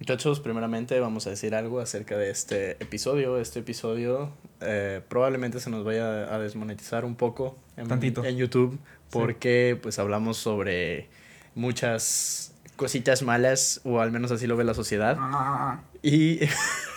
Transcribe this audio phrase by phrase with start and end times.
[0.00, 3.38] Muchachos, primeramente vamos a decir algo acerca de este episodio.
[3.38, 8.24] Este episodio eh, probablemente se nos vaya a desmonetizar un poco en, Tantito.
[8.24, 8.78] en YouTube
[9.10, 11.10] porque pues hablamos sobre
[11.54, 15.18] muchas cositas malas o al menos así lo ve la sociedad.
[15.20, 15.82] Ah.
[16.02, 16.40] Y...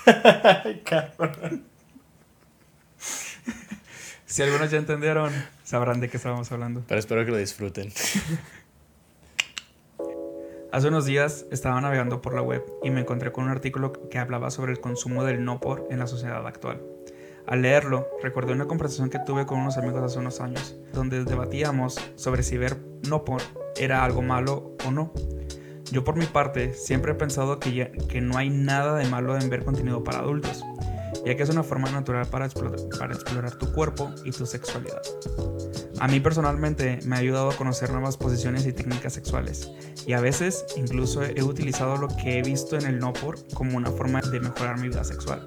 [0.85, 1.65] Cabrón.
[4.25, 5.33] Si algunos ya entendieron,
[5.65, 6.85] sabrán de qué estábamos hablando.
[6.87, 7.91] Pero espero que lo disfruten.
[10.73, 14.17] Hace unos días estaba navegando por la web y me encontré con un artículo que
[14.17, 16.81] hablaba sobre el consumo del no por en la sociedad actual.
[17.45, 21.99] Al leerlo, recordé una conversación que tuve con unos amigos hace unos años, donde debatíamos
[22.15, 23.43] sobre si ver no por
[23.77, 25.13] era algo malo o no.
[25.91, 29.51] Yo por mi parte siempre he pensado que, que no hay nada de malo en
[29.51, 30.65] ver contenido para adultos,
[31.23, 35.03] ya que es una forma natural para explorar tu cuerpo y tu sexualidad.
[35.99, 39.69] A mí personalmente me ha ayudado a conocer nuevas posiciones y técnicas sexuales,
[40.05, 43.77] y a veces incluso he utilizado lo que he visto en el no por como
[43.77, 45.45] una forma de mejorar mi vida sexual.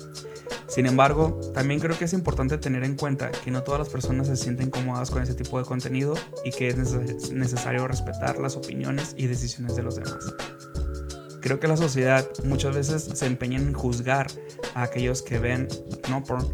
[0.68, 4.26] Sin embargo, también creo que es importante tener en cuenta que no todas las personas
[4.28, 8.56] se sienten cómodas con ese tipo de contenido y que es neces- necesario respetar las
[8.56, 10.34] opiniones y decisiones de los demás.
[11.40, 14.26] Creo que la sociedad muchas veces se empeña en juzgar
[14.74, 15.68] a aquellos que ven
[16.10, 16.46] no porn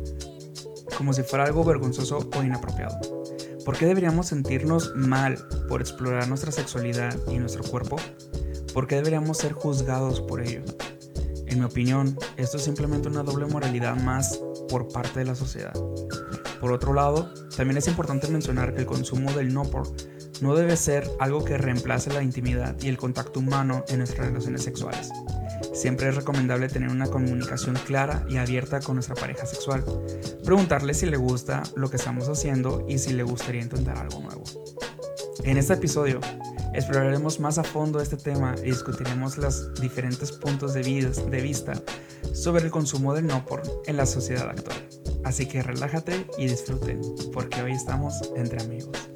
[0.97, 3.22] como si fuera algo vergonzoso o inapropiado.
[3.65, 7.97] ¿Por qué deberíamos sentirnos mal por explorar nuestra sexualidad y nuestro cuerpo?
[8.75, 10.63] ¿Por qué deberíamos ser juzgados por ello?
[11.47, 15.75] En mi opinión, esto es simplemente una doble moralidad más por parte de la sociedad.
[16.61, 19.87] Por otro lado, también es importante mencionar que el consumo del no por
[20.41, 24.65] no debe ser algo que reemplace la intimidad y el contacto humano en nuestras relaciones
[24.65, 25.11] sexuales.
[25.73, 29.85] Siempre es recomendable tener una comunicación clara y abierta con nuestra pareja sexual.
[30.45, 34.45] Preguntarle si le gusta lo que estamos haciendo y si le gustaría intentar algo nuevo.
[35.45, 36.21] En este episodio
[36.75, 41.73] exploraremos más a fondo este tema y discutiremos los diferentes puntos de, de vista
[42.33, 44.77] sobre el consumo del no porn en la sociedad actual.
[45.25, 47.01] Así que relájate y disfruten,
[47.33, 49.12] porque hoy estamos entre amigos.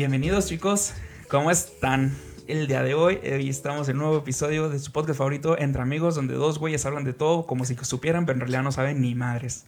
[0.00, 0.94] Bienvenidos chicos,
[1.28, 2.16] ¿cómo están?
[2.48, 5.82] El día de hoy, hoy estamos en un nuevo episodio de su podcast favorito, Entre
[5.82, 9.02] Amigos, donde dos güeyes hablan de todo como si supieran, pero en realidad no saben
[9.02, 9.66] ni madres.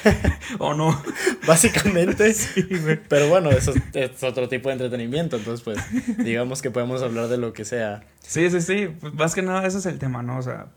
[0.58, 0.98] ¿O no?
[1.46, 2.32] Básicamente.
[2.34, 2.64] Sí.
[3.10, 5.36] Pero bueno, eso es, es otro tipo de entretenimiento.
[5.36, 5.76] Entonces, pues,
[6.24, 8.02] digamos que podemos hablar de lo que sea.
[8.20, 8.88] Sí, sí, sí.
[8.98, 10.38] Pues más que nada ese es el tema, ¿no?
[10.38, 10.68] O sea,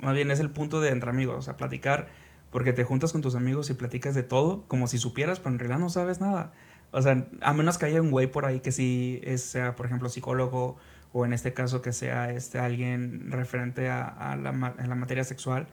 [0.00, 2.08] más bien es el punto de entre amigos, o sea, platicar,
[2.50, 5.60] porque te juntas con tus amigos y platicas de todo, como si supieras, pero en
[5.60, 6.52] realidad no sabes nada.
[6.92, 9.86] O sea, a menos que haya un güey por ahí que sí es, sea, por
[9.86, 10.76] ejemplo, psicólogo,
[11.12, 15.24] o en este caso que sea este alguien referente a, a la, a la materia
[15.24, 15.66] sexual,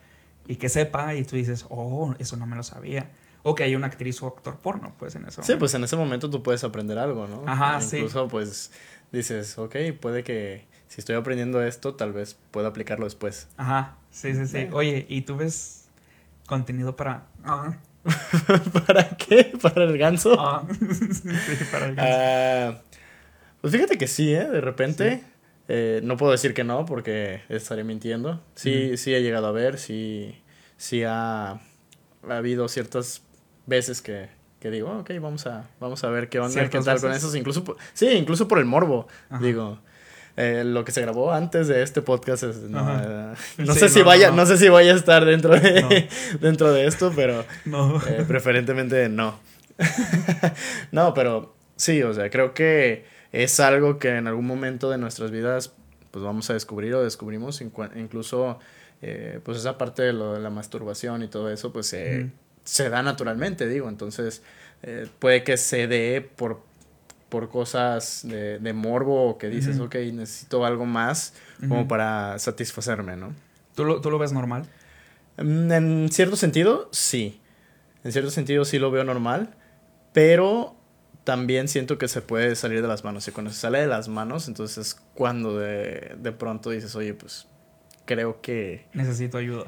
[0.47, 3.09] y que sepa, y tú dices, oh, eso no me lo sabía.
[3.43, 5.43] O que haya una actriz o actor porno, pues en eso.
[5.43, 7.43] Sí, pues en ese momento tú puedes aprender algo, ¿no?
[7.45, 7.97] Ajá, sí.
[7.97, 8.71] Incluso, pues,
[9.11, 13.49] dices, ok, puede que si estoy aprendiendo esto, tal vez pueda aplicarlo después.
[13.57, 14.69] Ajá, sí, sí, sí.
[14.71, 15.89] Oye, ¿y tú ves
[16.45, 17.25] contenido para...
[17.43, 17.75] Ah,
[18.87, 19.53] ¿Para qué?
[19.61, 20.35] ¿Para el ganso?
[20.39, 20.63] ah.
[21.11, 21.29] sí,
[21.71, 22.81] para el Ah,
[23.61, 24.45] pues fíjate que sí, ¿eh?
[24.49, 25.23] De repente.
[25.69, 28.43] Eh, no puedo decir que no porque estaré mintiendo.
[28.53, 30.41] Sí, sí he llegado a ver, sí,
[30.75, 31.59] sí ha, ha
[32.29, 33.21] habido ciertas
[33.65, 34.27] veces que,
[34.59, 37.13] que digo, "Ah, ok, vamos a, vamos a ver qué onda, qué ¿Ciertas tal con
[37.13, 37.33] esos.
[37.37, 39.07] Incluso, por- sí, incluso por el morbo.
[39.29, 39.41] Ajá.
[39.41, 39.79] Digo,
[40.37, 43.89] eh, lo que se grabó antes de este podcast es, no, eh, no Sí, sé
[43.89, 44.45] si no, vaya, no.
[44.45, 46.07] sé si vaya a estar dentro de,
[46.41, 47.97] dentro de esto, pero No.
[48.07, 49.37] eh, preferentemente no.
[50.91, 55.31] no, pero sí, o sea, creo que es algo que en algún momento de nuestras
[55.31, 55.71] vidas
[56.11, 58.59] pues vamos a descubrir o descubrimos incluso
[59.01, 62.29] eh, pues esa parte de, lo de la masturbación y todo eso pues se, Ujú.
[62.63, 64.43] se da naturalmente, digo, entonces
[64.83, 66.61] eh, puede que se dé por,
[67.33, 69.85] por cosas de, de morbo o que dices, Ujú.
[69.85, 71.33] ok, necesito algo más
[71.67, 73.33] como para satisfacerme, ¿no?
[73.73, 74.67] ¿Tú lo, ¿Tú lo ves normal?
[75.37, 77.41] Mm, En cierto sentido, sí.
[78.03, 79.55] En cierto sentido, sí lo veo normal.
[80.13, 80.75] Pero
[81.23, 83.27] también siento que se puede salir de las manos.
[83.27, 87.15] Y cuando se sale de las manos, entonces es cuando de, de pronto dices, oye,
[87.15, 87.47] pues
[88.05, 89.65] creo que Necesito ayuda.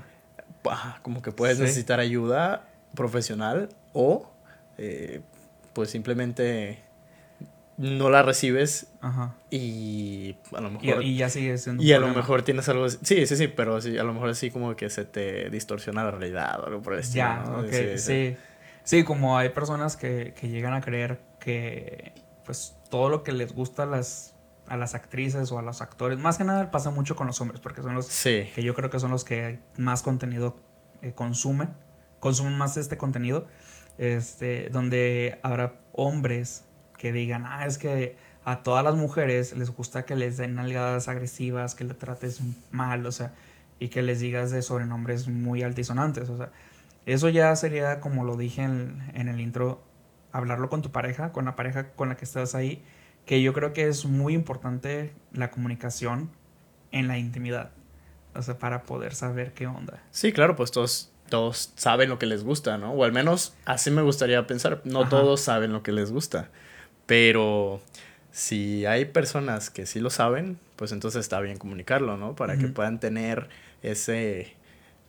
[1.01, 1.63] como que puedes Sí.
[1.63, 4.29] necesitar ayuda profesional o
[4.77, 5.21] eh,
[5.73, 6.84] pues simplemente
[7.77, 9.35] no la recibes Ajá.
[9.49, 11.03] y a lo mejor...
[11.03, 12.87] y ya sigue siendo Y a lo mejor tienes algo.
[12.89, 16.11] Sí, sí, sí, pero sí, a lo mejor así como que se te distorsiona la
[16.11, 17.25] realidad o algo por el estilo.
[17.25, 17.63] Ya, ¿no?
[17.97, 18.37] sí,
[18.83, 19.03] sí.
[19.03, 22.13] como hay personas que, que llegan a creer que
[22.45, 24.35] pues todo lo que les gusta a las,
[24.67, 27.59] a las actrices o a los actores, más que nada pasa mucho con los hombres,
[27.59, 28.49] porque son los Sí.
[28.55, 30.55] que yo creo que son los que más contenido
[31.01, 31.69] eh, consumen,
[32.19, 33.47] consumen más este contenido,
[33.97, 36.65] este, donde habrá hombres
[37.05, 41.07] que digan, ah, es que a todas las mujeres les gusta que les den nalgadas
[41.07, 42.41] agresivas, que le trates
[42.71, 43.31] mal, o sea,
[43.77, 46.49] y que les digas de sobrenombres muy altisonantes, o sea,
[47.05, 49.83] eso ya sería, como lo dije en, en el intro,
[50.31, 52.83] hablarlo con tu pareja, con la pareja con la que estás ahí,
[53.27, 56.31] que yo creo que es muy importante la comunicación
[56.91, 57.69] en la intimidad,
[58.33, 60.01] o sea, para poder saber qué onda.
[60.09, 62.93] Sí, claro, pues todos, todos saben lo que les gusta, ¿no?
[62.93, 66.49] O al menos así me gustaría pensar, no todos saben lo que les gusta,
[67.05, 67.81] pero
[68.31, 72.35] si hay personas que sí lo saben, pues entonces está bien comunicarlo, ¿no?
[72.35, 73.47] Para que puedan tener
[73.81, 74.53] ese,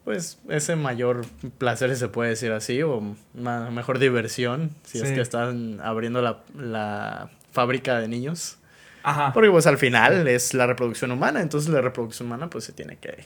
[0.04, 1.26] pues, ese mayor
[1.58, 3.02] placer, si se puede decir así, o
[3.34, 8.58] una mejor diversión, si es que están abriendo la, la fábrica de niños.
[9.02, 9.32] Ajá.
[9.32, 12.96] Porque pues al final es la reproducción humana, entonces la reproducción humana pues se tiene
[12.96, 13.24] que,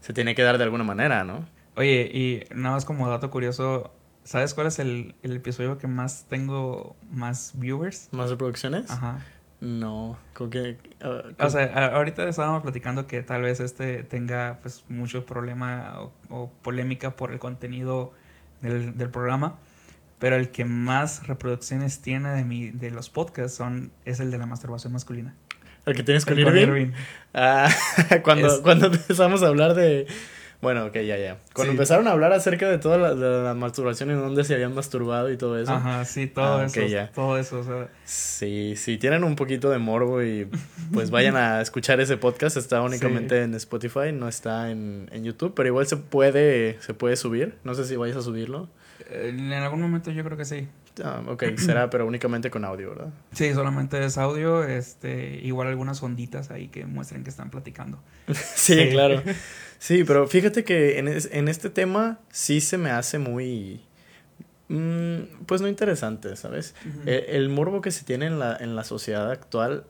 [0.00, 1.46] se tiene que dar de alguna manera, ¿no?
[1.76, 3.92] Oye, y nada más como dato curioso,
[4.24, 8.08] ¿sabes cuál es el, el episodio que más tengo más viewers?
[8.12, 8.90] ¿Más reproducciones?
[8.90, 9.20] Ajá.
[9.60, 10.78] No, con que...
[11.02, 15.98] Ah, o sea, ahorita estábamos platicando que tal vez este tenga pues mucho problema
[16.30, 18.12] o, polémica por el contenido
[18.62, 19.58] del, del, programa,
[20.18, 24.38] pero el que más reproducciones tiene de, mi, de los podcasts son, es el de
[24.38, 25.34] la masturbación masculina.
[25.84, 26.92] ¿El que tienes con, Irving?
[27.34, 27.70] Ah,
[28.22, 30.06] cuando, cuando empezamos a hablar de
[30.62, 31.38] bueno, ok, ya, ya.
[31.54, 34.74] Cuando empezaron a hablar acerca de toda la, de la masturbación y dónde se habían
[34.74, 35.72] masturbado y todo eso.
[35.72, 36.80] Ajá, sí, todo ah, eso.
[37.14, 37.88] Todo eso, o sea.
[38.04, 40.48] Sí, sí, tienen un poquito de morbo y
[40.92, 42.58] pues vayan a escuchar ese podcast.
[42.58, 47.16] Está únicamente en Spotify, no está en, en, YouTube, pero igual se puede, se puede
[47.16, 47.56] subir.
[47.64, 48.68] No sé si vayas a subirlo.
[49.10, 50.68] En algún momento yo creo que sí.
[51.02, 53.08] Ah, ok, será, pero únicamente con audio, ¿verdad?
[53.32, 58.02] Sí, solamente es audio, este, igual algunas onditas ahí que muestren que están platicando.
[58.54, 59.22] sí, claro.
[59.80, 63.80] Sí, pero fíjate que en, en este tema sí se me hace muy...
[64.68, 66.74] Mm, pues no interesante, ¿sabes?
[67.06, 69.84] E, el, morbo que se tiene en la, en la sociedad actual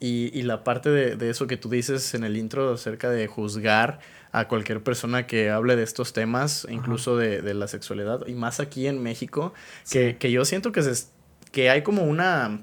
[0.00, 3.26] y, y la parte de, de, eso que tú dices en el intro acerca de
[3.26, 4.00] juzgar
[4.32, 8.60] a cualquier persona que hable de estos temas, incluso de, de, la sexualidad, y más
[8.60, 9.52] aquí en México,
[9.90, 11.06] que, que, yo siento que, se,
[11.52, 12.62] que hay como una,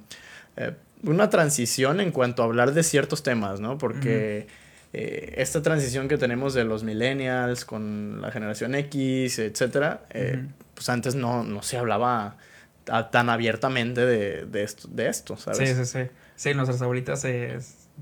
[0.58, 0.74] eh,
[1.04, 3.78] una transición en cuanto a hablar de ciertos temas, ¿no?
[3.78, 4.65] Porque...
[4.98, 10.88] Eh, esta transición que tenemos de los millennials con la generación X, etcétera, eh, pues
[10.88, 12.38] antes no, no se hablaba
[13.12, 15.58] tan abiertamente de, de, esto, de esto, ¿sabes?
[15.58, 16.10] Sí, sí, sí.
[16.38, 17.28] Sí, nuestras abuelitas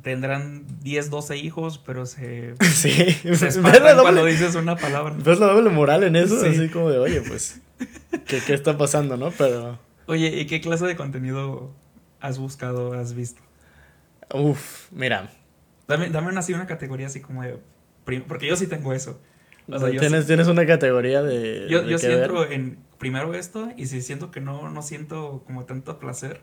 [0.04, 2.92] tendrán 10, 12 hijos, pero se, sí.
[2.92, 5.16] se espantan cuando dices una palabra.
[5.18, 6.46] ¿Ves la doble moral en eso?
[6.46, 7.60] Así como de, oye, pues,
[8.28, 9.32] ¿qué, ¿qué está pasando, no?
[9.32, 9.80] Pero...
[10.06, 11.72] Oye, ¿y qué clase de contenido
[12.20, 13.42] has buscado, has visto?
[14.32, 15.32] Uf, mira,
[15.88, 17.60] Dame, dame así una categoría así como de...
[18.28, 19.20] Porque yo sí tengo eso.
[20.00, 21.68] ¿Tienes, ¿Tienes una categoría de...
[21.70, 26.00] Yo, yo siento en primero esto y si siento que no, no siento como tanto
[26.00, 26.42] placer,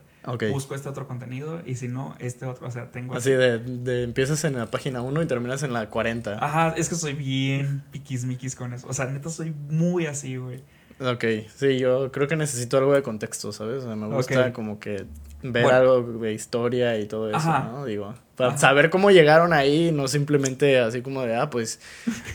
[0.51, 2.67] busco este otro contenido y si no, este otro.
[2.67, 3.15] O sea, tengo...
[3.15, 6.45] Así de, de empiezas en la página 1 y terminas en la 40.
[6.45, 8.87] Ajá, es que soy bien piquismiquis con eso.
[8.89, 10.63] O sea, neta soy muy así, güey.
[11.01, 11.25] Ok,
[11.57, 13.85] sí, yo creo que necesito algo de contexto, ¿sabes?
[13.85, 15.07] O sea, me gusta como que
[15.43, 17.85] ver algo de historia y todo eso, ¿no?
[17.85, 21.81] Digo, para saber cómo llegaron ahí, no simplemente así como de, ah, pues,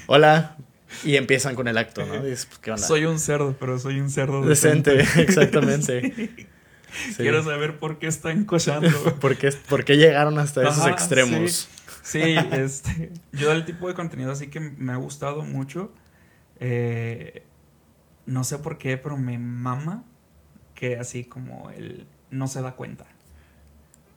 [0.07, 0.57] hola,
[1.03, 2.15] y empiezan con el acto, ¿no?
[2.23, 2.85] Dices, pues, ¿qué onda?
[2.85, 4.99] Soy un cerdo, pero soy un cerdo decente.
[5.17, 6.47] exactamente.
[7.17, 8.89] Quiero saber por qué están cochando.
[9.19, 11.69] ¿Por, qué, ¿Por qué llegaron hasta esos extremos?
[12.03, 15.91] Sí, sí este, yo el tipo de contenido así que me ha gustado mucho.
[16.59, 17.43] Eh,
[18.25, 20.03] no sé por qué, pero me mama
[20.73, 23.05] que así como él no se da cuenta.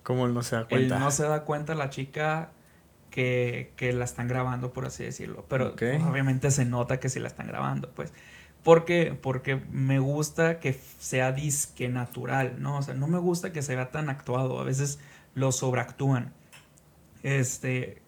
[0.03, 0.97] ¿Cómo él no se da cuenta?
[0.97, 2.51] Él no se da cuenta la chica
[3.11, 5.45] que, que la están grabando, por así decirlo.
[5.49, 5.75] Pero
[6.09, 8.13] obviamente se nota que sí la están grabando, pues.
[8.63, 9.17] ¿Por qué?
[9.21, 12.79] Porque me gusta que sea disque natural, ¿no?
[12.79, 14.61] O sea, no me gusta que se vea tan actuado.
[14.61, 14.99] A veces
[15.35, 16.33] lo sobreactúan.
[17.23, 18.03] Este,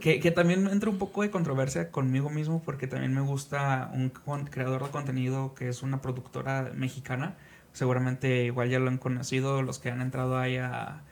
[0.00, 4.10] que, que, también entra un poco de controversia conmigo mismo porque también me gusta un
[4.10, 7.36] creador de contenido que es una productora mexicana.
[7.74, 11.02] Seguramente igual ya lo han conocido los que han entrado ahí a,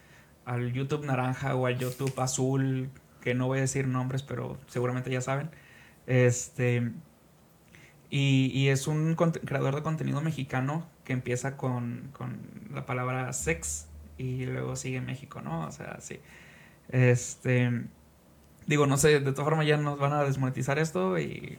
[0.47, 2.91] al YouTube naranja o al YouTube azul,
[3.21, 5.51] que no voy a decir nombres, pero seguramente ya saben.
[6.07, 6.93] Este,
[8.09, 12.41] y, y es un creador de contenido mexicano que empieza con, con
[12.73, 15.67] la palabra sex y luego sigue México, ¿no?
[15.67, 16.21] O sea, sí.
[16.89, 17.85] Este
[18.67, 21.59] Digo, no sé, de todas formas ya nos van a desmonetizar esto y...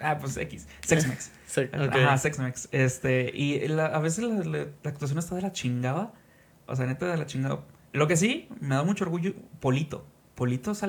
[0.00, 0.66] Ah, pues X.
[0.82, 1.30] Sexmex.
[1.72, 2.68] Ajá, Sexmex.
[2.72, 6.12] Este, y a veces la, actuación está de la chingada.
[6.66, 7.60] O sea, neta de la chingada.
[7.92, 10.06] Lo que sí, me da mucho orgullo, Polito.
[10.34, 10.88] Polito, o sea,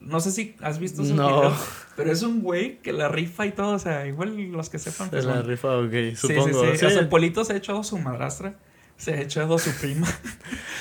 [0.00, 1.52] no sé si has visto su no.
[1.96, 5.10] pero es un güey que la rifa y todo, o sea, igual los que sepan.
[5.12, 6.46] Es la rifa, ok, supongo.
[6.46, 6.86] Sí, sí, sí.
[6.86, 8.54] O sea, Polito se ha echado su madrastra
[8.98, 10.06] Se ha echado su prima.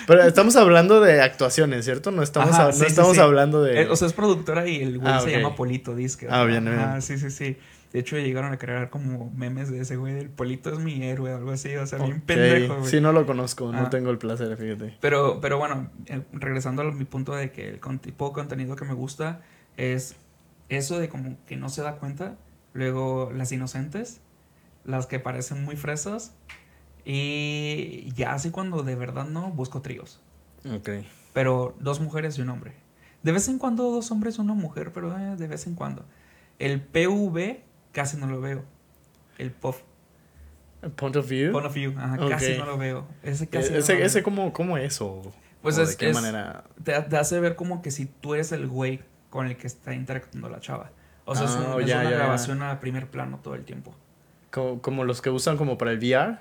[0.08, 2.12] Pero estamos hablando de actuaciones, ¿cierto?
[2.12, 3.22] No estamos, Ajá, a- no sí, estamos sí.
[3.22, 3.84] hablando de...
[3.84, 6.28] Eh, o sea, es productora y el güey Ah, se llama Polito Disque.
[6.30, 6.78] Ah, bien, bien.
[6.80, 7.58] Ajá, sí, sí, sí.
[7.94, 10.18] De hecho, llegaron a crear como memes de ese güey.
[10.20, 11.74] El Polito es mi héroe, algo así.
[11.76, 12.90] O sea, bien Ok, pendejo, güey.
[12.92, 13.90] Sí, no lo conozco, no Ah.
[13.90, 14.98] tengo el placer, fíjate.
[15.00, 18.76] Pero, pero bueno, eh, regresando a mi punto de que el con- tipo de contenido
[18.76, 19.42] que me gusta
[19.78, 20.16] es
[20.70, 22.36] eso de como que no se da cuenta.
[22.74, 24.20] Luego las inocentes,
[24.86, 26.34] las que parecen muy fresas.
[27.10, 30.20] Y ya así cuando de verdad no, busco tríos.
[30.70, 30.90] Ok.
[31.34, 32.74] Pero dos mujeres y un hombre.
[33.24, 36.06] De vez en cuando dos hombres y una mujer, pero eh, de vez en cuando.
[36.60, 37.62] El PV
[37.94, 38.64] casi no lo veo.
[39.38, 39.82] El POF,
[40.96, 41.52] Point of view.
[41.54, 43.08] Point of View, ajá, casi no lo veo.
[43.24, 44.06] Ese Eh, casi no lo ese, veo.
[44.06, 45.22] ese ¿cómo, ¿Cómo es o,
[45.62, 46.66] Pues es- de qué es- manera?
[46.84, 49.00] te, te hace ver como que si tú eres el güey
[49.30, 50.92] con el que está interactuando la chava.
[51.26, 53.94] O sea, es, Ah, es ya, una grabación a primer plano todo el tiempo.
[54.52, 56.38] Como, como los que usan como para el VR.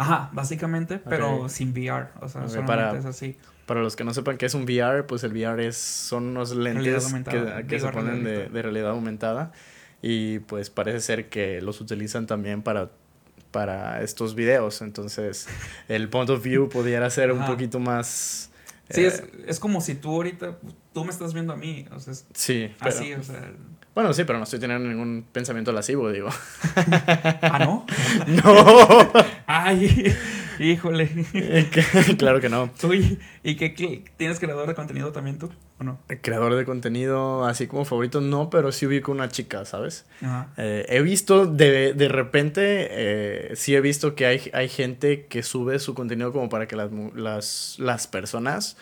[0.00, 2.08] Ajá, básicamente, pero sin VR.
[2.22, 3.36] O sea, Ok, solamente para- es así.
[3.66, 6.56] Para los que no sepan qué es un VR, pues el VR es, son unos
[6.56, 7.12] lentes
[7.68, 9.52] que, se ponen de, realidad aumentada
[10.00, 12.88] y pues parece ser que los utilizan también para,
[13.50, 14.80] para estos videos.
[14.80, 15.46] Entonces
[15.88, 18.50] el point of view pudiera ser un poquito más...
[18.88, 20.56] Sí, eh, es, es como si tú ahorita,
[20.94, 21.86] tú me estás viendo a mí.
[21.92, 23.52] O sea, es Sí, pero- así, o sea.
[23.94, 26.28] Bueno, sí, pero no estoy teniendo ningún pensamiento lascivo, digo.
[27.42, 27.86] Ah, ¿no?
[28.28, 29.12] no,
[29.46, 30.14] Ay,
[30.60, 31.08] híjole.
[31.32, 32.70] Que- claro que no.
[32.84, 35.50] Uy, ¿y qué, qué- tienes creador de contenido también tú?
[35.78, 35.98] ¿O no?
[36.22, 40.06] Creador de contenido, así como favorito, no, pero sí ubico una chica, ¿sabes?
[40.22, 40.48] Ajá.
[40.56, 45.42] Eh, he visto de, de repente, eh, sí he visto que hay, hay gente que
[45.42, 48.76] sube su contenido como para que las, las, las personas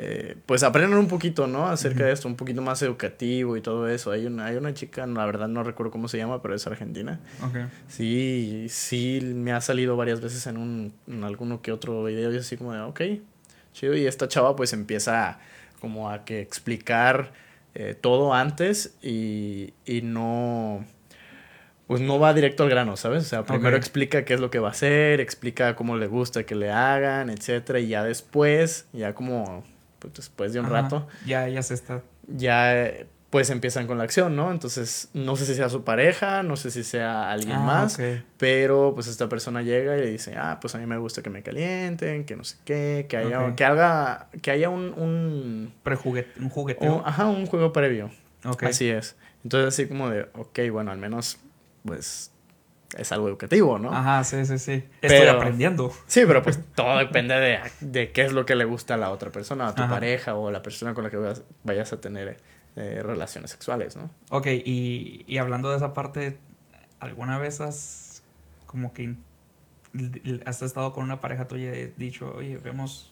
[0.00, 1.66] eh, pues aprendan un poquito, ¿no?
[1.66, 4.12] Acerca de esto, un poquito más educativo y todo eso.
[4.12, 7.18] Hay una, hay una chica, la verdad no recuerdo cómo se llama, pero es argentina.
[7.88, 12.36] Sí, sí, me ha salido varias veces en, un, en alguno que otro video y
[12.36, 13.00] así como de, ok,
[13.72, 13.96] chido.
[13.96, 15.40] Y esta chava pues empieza
[15.80, 17.32] como a que explicar
[17.74, 20.84] eh, todo antes y, y no,
[21.88, 23.24] pues no va directo al grano, ¿sabes?
[23.24, 26.44] O sea, primero explica qué es lo que va a hacer, explica cómo le gusta
[26.44, 27.80] que le hagan, etcétera.
[27.80, 29.64] Y ya después, ya como,
[29.98, 30.82] pues después de un Ajá.
[30.82, 32.02] rato, Ya, ya se está.
[32.26, 32.92] ya
[33.30, 34.50] pues empiezan con la acción, ¿no?
[34.50, 37.94] Entonces, no sé si sea su pareja, no sé si sea alguien Ah, más.
[37.98, 38.22] ok.
[38.38, 41.28] Pero pues esta persona llega y le dice, ah, pues a mí me gusta que
[41.28, 46.40] me calienten, que no sé qué, que haya, que haga, que haya un, un, Prejuguete,
[46.40, 46.96] un jugueteo.
[46.96, 48.10] un- ajá, un juego previo.
[48.46, 48.62] ok.
[48.62, 49.14] Así es.
[49.44, 51.36] Entonces así como de, ok, bueno, al menos,
[51.84, 52.32] pues,
[52.96, 53.92] es algo educativo, ¿no?
[53.92, 54.72] Ajá, sí, sí, sí.
[54.72, 55.92] Estoy Pero- aprendiendo.
[56.06, 59.10] Sí, pero pues todo depende de, de qué es lo que le gusta a la
[59.10, 59.92] otra persona, a tu Ajá.
[59.94, 62.38] pareja o a la persona con la que vayas, vayas a tener
[62.76, 64.10] eh, relaciones sexuales, ¿no?
[64.30, 66.38] Ok, y, y hablando de esa parte,
[67.00, 68.22] ¿alguna vez has
[68.66, 69.14] como que
[70.44, 73.10] has estado con una pareja tuya y dicho, oye, vemos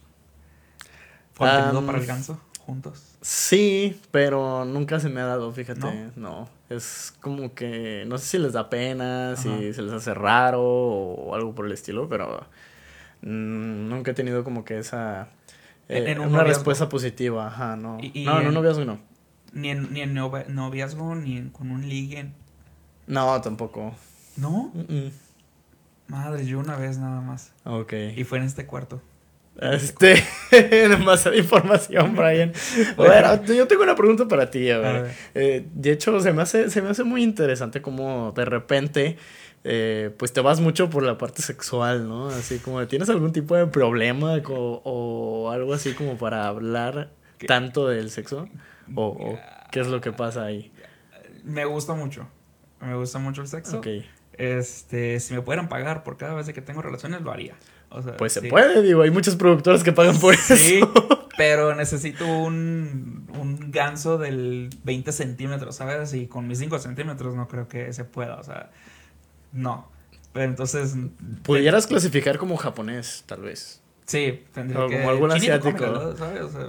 [1.36, 3.16] contenido Am, para el ganso juntos?
[3.22, 5.80] Sí, pero nunca se me ha dado, fíjate.
[5.80, 6.12] ¿No?
[6.16, 6.48] ¿No?
[6.68, 11.34] Es como que no sé si les da pena, si se les hace raro o
[11.34, 12.40] algo por el estilo, pero
[13.22, 15.28] mm, nunca he tenido como que esa
[15.88, 16.48] eh, En- en un una noviazgo.
[16.58, 17.98] respuesta positiva, ajá, no.
[18.02, 18.98] Y- y no, en un noviazgo no.
[19.52, 22.30] Ni en, ni en novia- noviazgo, ni en- con un ligue.
[23.06, 23.94] No, tampoco.
[24.36, 24.72] ¿No?
[24.74, 25.10] Mm, mm.
[26.08, 27.52] Madre, yo una vez nada más.
[27.64, 27.92] Ok.
[28.16, 29.00] Y fue en este cuarto.
[29.60, 32.52] Este, demasiada información, Brian.
[32.96, 35.10] Bueno, yo tengo una pregunta para ti, a A ver.
[35.34, 39.16] Eh, de hecho, se me hace, se me hace muy interesante como de repente,
[39.64, 42.28] eh, pues te vas mucho por la parte sexual, ¿no?
[42.28, 47.46] Así como, ¿tienes algún tipo de problema o algo así como para hablar ¿Qué?
[47.46, 48.48] tanto del sexo?
[48.94, 49.38] ¿O, o
[49.70, 50.70] qué es lo que pasa ahí?
[51.44, 52.28] Me gusta mucho.
[52.80, 53.78] Me gusta mucho el sexo.
[53.78, 53.86] Ok.
[54.34, 57.54] Este, si me pudieran pagar por cada vez que tengo relaciones, lo haría.
[57.90, 58.48] O sea, Pues se sí.
[58.48, 61.28] puede, digo, hay muchos productores que pagan por Sí, eso.
[61.36, 66.12] pero necesito un, un ganso del 20 centímetros, ¿sabes?
[66.14, 68.70] Y con mis 5 centímetros no creo que se pueda, o sea,
[69.52, 69.88] no.
[70.32, 70.94] Pero entonces...
[71.44, 73.80] Pudieras clasificar como japonés, tal vez.
[74.04, 74.98] Sí, tendría O que...
[74.98, 76.14] como algún asiático.
[76.16, 76.42] ¿sabes?
[76.42, 76.68] O sea,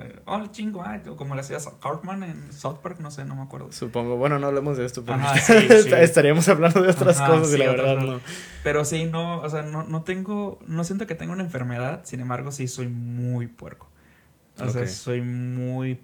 [0.00, 3.34] eh, hola chingo, o como le hacías a Cartman en South Park, no sé, no
[3.36, 3.70] me acuerdo.
[3.72, 5.90] Supongo, bueno, no hablemos de esto, porque Ajá, sí, sí.
[5.92, 8.20] estaríamos hablando de otras Ajá, cosas y sí, la otras verdad no.
[8.62, 12.20] Pero sí, no, o sea, no, no tengo, no siento que tenga una enfermedad, sin
[12.20, 13.88] embargo, sí soy muy puerco.
[14.60, 16.00] O sea, soy muy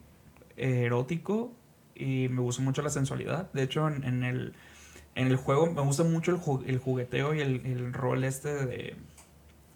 [0.57, 1.53] erótico
[1.95, 3.51] y me gusta mucho la sensualidad.
[3.53, 4.55] De hecho, en, en el,
[5.15, 8.67] en el juego me gusta mucho el, ju- el jugueteo y el, el rol este
[8.67, 8.97] de...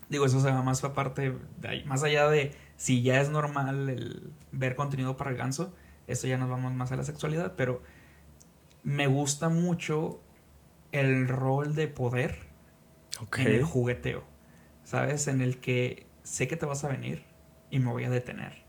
[0.09, 3.90] Digo, eso se va más aparte, de ahí, más allá de si ya es normal
[3.90, 5.75] el ver contenido para el ganso,
[6.06, 7.82] eso ya nos vamos más a la sexualidad, pero
[8.82, 10.23] me gusta mucho
[10.92, 12.38] el rol de poder
[13.37, 14.25] en el jugueteo.
[14.88, 15.28] ¿sabes?
[15.28, 17.23] En el que sé que te vas a venir
[17.70, 18.64] y me voy a detener.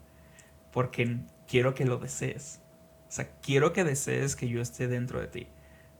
[0.73, 2.59] Porque quiero que lo desees.
[3.07, 5.47] O sea, quiero que desees que yo esté dentro de ti.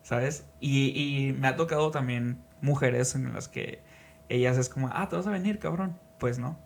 [0.04, 0.46] ¿Sabes?
[0.60, 3.82] Y, y me ha tocado también mujeres en las que
[4.28, 5.98] ellas es como, ah, te vas a venir, cabrón.
[6.20, 6.60] Pues no.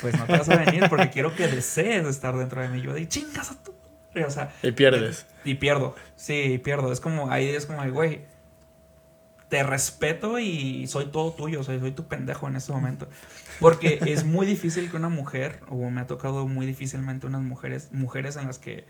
[0.00, 2.82] Pues no te vas a venir porque quiero que desees estar dentro de mí.
[2.82, 3.74] Yo de chingas a tú.
[4.26, 5.26] O sea, y pierdes.
[5.44, 5.94] Y pierdo.
[6.16, 6.92] Sí, pierdo.
[6.92, 8.22] Es como, ahí es como, güey,
[9.48, 13.08] te respeto y soy todo tuyo, soy, soy tu pendejo en este momento.
[13.60, 17.90] Porque es muy difícil que una mujer, o me ha tocado muy difícilmente unas mujeres,
[17.92, 18.84] mujeres en las que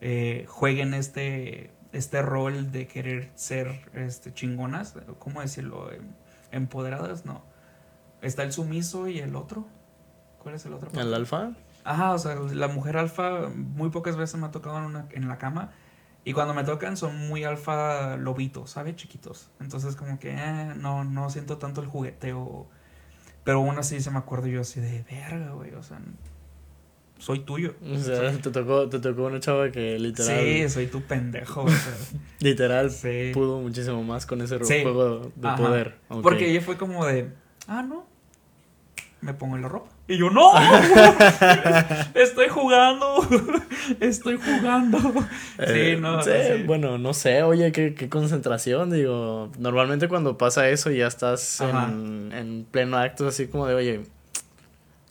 [0.00, 5.92] eh, jueguen este, este rol de querer ser este, chingonas, ¿cómo decirlo?
[5.92, 6.04] Em,
[6.52, 7.44] Empoderadas, no.
[8.22, 9.66] Está el sumiso y el otro.
[10.42, 10.90] ¿Cuál es el otro?
[10.98, 11.52] ¿El alfa?
[11.84, 15.28] Ajá, o sea, la mujer alfa muy pocas veces me ha tocado en, una, en
[15.28, 15.70] la cama.
[16.24, 18.96] Y cuando me tocan son muy alfa lobitos, ¿sabes?
[18.96, 19.50] Chiquitos.
[19.60, 22.66] Entonces como que eh, no, no siento tanto el jugueteo.
[23.44, 25.74] Pero aún así se me acuerdo yo así de verga, güey.
[25.74, 25.98] O sea,
[27.18, 27.74] soy tuyo.
[27.82, 30.40] O sea, te tocó, te tocó una chava que literal.
[30.40, 31.64] Sí, soy tu pendejo.
[32.40, 32.90] literal
[33.32, 35.98] pudo muchísimo más con ese juego de poder.
[36.22, 37.32] Porque ella fue como de,
[37.66, 38.06] ah, no,
[39.20, 39.90] me pongo en la ropa.
[40.10, 40.50] Y yo, no,
[42.14, 43.24] estoy jugando,
[44.00, 44.98] estoy jugando.
[45.68, 46.18] sí, no.
[46.66, 49.52] Bueno, no sé, oye, qué, qué, concentración, digo.
[49.60, 54.00] Normalmente cuando pasa eso ya estás en, en, pleno acto, así como de, oye,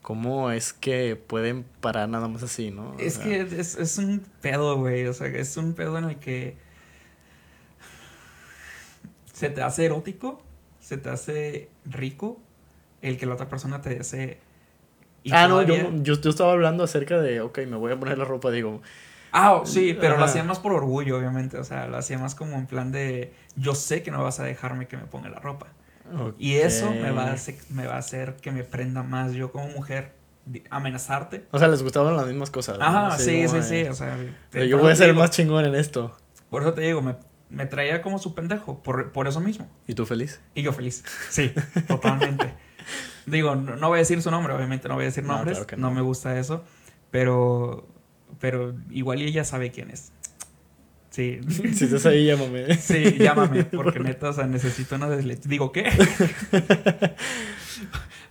[0.02, 2.94] ¿cómo es que pueden parar nada más así, no?
[3.00, 6.58] es que es, es un pedo, güey, o sea, es un pedo en el que
[9.32, 10.44] se te hace erótico,
[10.82, 12.38] se te hace rico
[13.02, 14.04] el que la otra persona te
[15.32, 18.52] ah, no, yo, yo, estaba hablando acerca de, ok, me voy a poner la ropa,
[18.52, 18.82] digo.
[19.32, 21.58] Ah, sí, pero lo hacía más por orgullo, obviamente.
[21.58, 24.44] O sea, lo hacía más como en plan de, yo sé que no vas a
[24.44, 25.68] dejarme que me ponga la ropa.
[26.40, 29.52] Y eso me va, a hacer, me va a hacer que me prenda más yo
[29.52, 30.14] como mujer
[30.72, 31.46] amenazarte.
[31.52, 32.78] O sea, les gustaban las mismas cosas.
[32.82, 34.18] Ajá, sí, sí, sí, O sea,
[34.52, 36.18] yo voy a ser más chingón en esto.
[36.50, 37.16] Por eso te digo, me,
[37.50, 39.70] me traía como su pendejo, por, por eso mismo.
[39.86, 40.42] ¿Y tú feliz?
[40.56, 41.54] Y yo feliz, sí,
[41.88, 42.54] totalmente.
[43.26, 46.02] Digo, no, voy a decir su nombre, obviamente no voy a decir nombres, no, me
[46.02, 46.64] gusta eso,
[47.12, 47.88] pero,
[48.40, 50.12] pero igual ella sabe quién es.
[51.10, 51.40] Sí.
[51.74, 52.76] Si estás ahí, llámame.
[52.76, 55.50] Sí, llámame, porque neta, o sea, necesito una desleche.
[55.50, 55.86] Digo, ¿qué?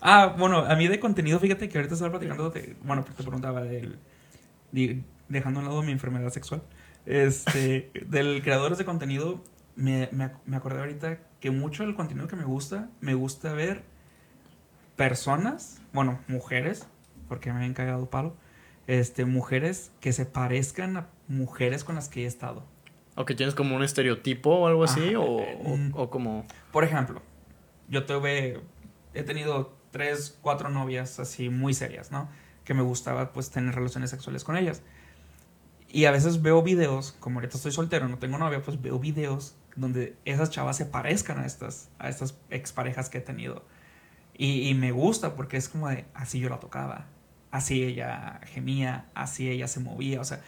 [0.01, 3.62] ah, bueno, a mí de contenido, fíjate que ahorita estaba platicando, de, bueno, te preguntaba
[3.62, 3.99] del,
[5.29, 6.62] dejando a un lado mi enfermedad sexual,
[7.07, 9.42] este, del creadores de contenido,
[9.77, 13.83] me, me, me acordé ahorita que mucho del contenido que me gusta, me gusta ver
[14.99, 16.87] personas, bueno, mujeres,
[17.29, 18.37] porque me habían cagado palo,
[18.89, 22.65] este, mujeres que se parezcan a mujeres con las que he estado.
[23.15, 25.15] ¿O que tienes como un estereotipo o algo así?
[25.15, 25.93] o, mm.
[25.95, 26.47] o, como...
[26.73, 27.23] Por ejemplo,
[27.89, 28.61] yo tuve,
[29.15, 32.29] he tenido tres, cuatro novias así muy serias, ¿no?
[32.65, 34.83] Que me gustaba pues tener relaciones sexuales con ellas.
[35.89, 39.57] Y a veces veo videos, como ahorita estoy soltero, no tengo novia, pues veo videos
[39.77, 43.65] donde esas chavas se parezcan a estas, a estas exparejas que he tenido.
[44.40, 47.07] Y, me gusta porque es como de, así yo la tocaba,
[47.51, 50.40] así ella gemía, así ella se movía, o sea,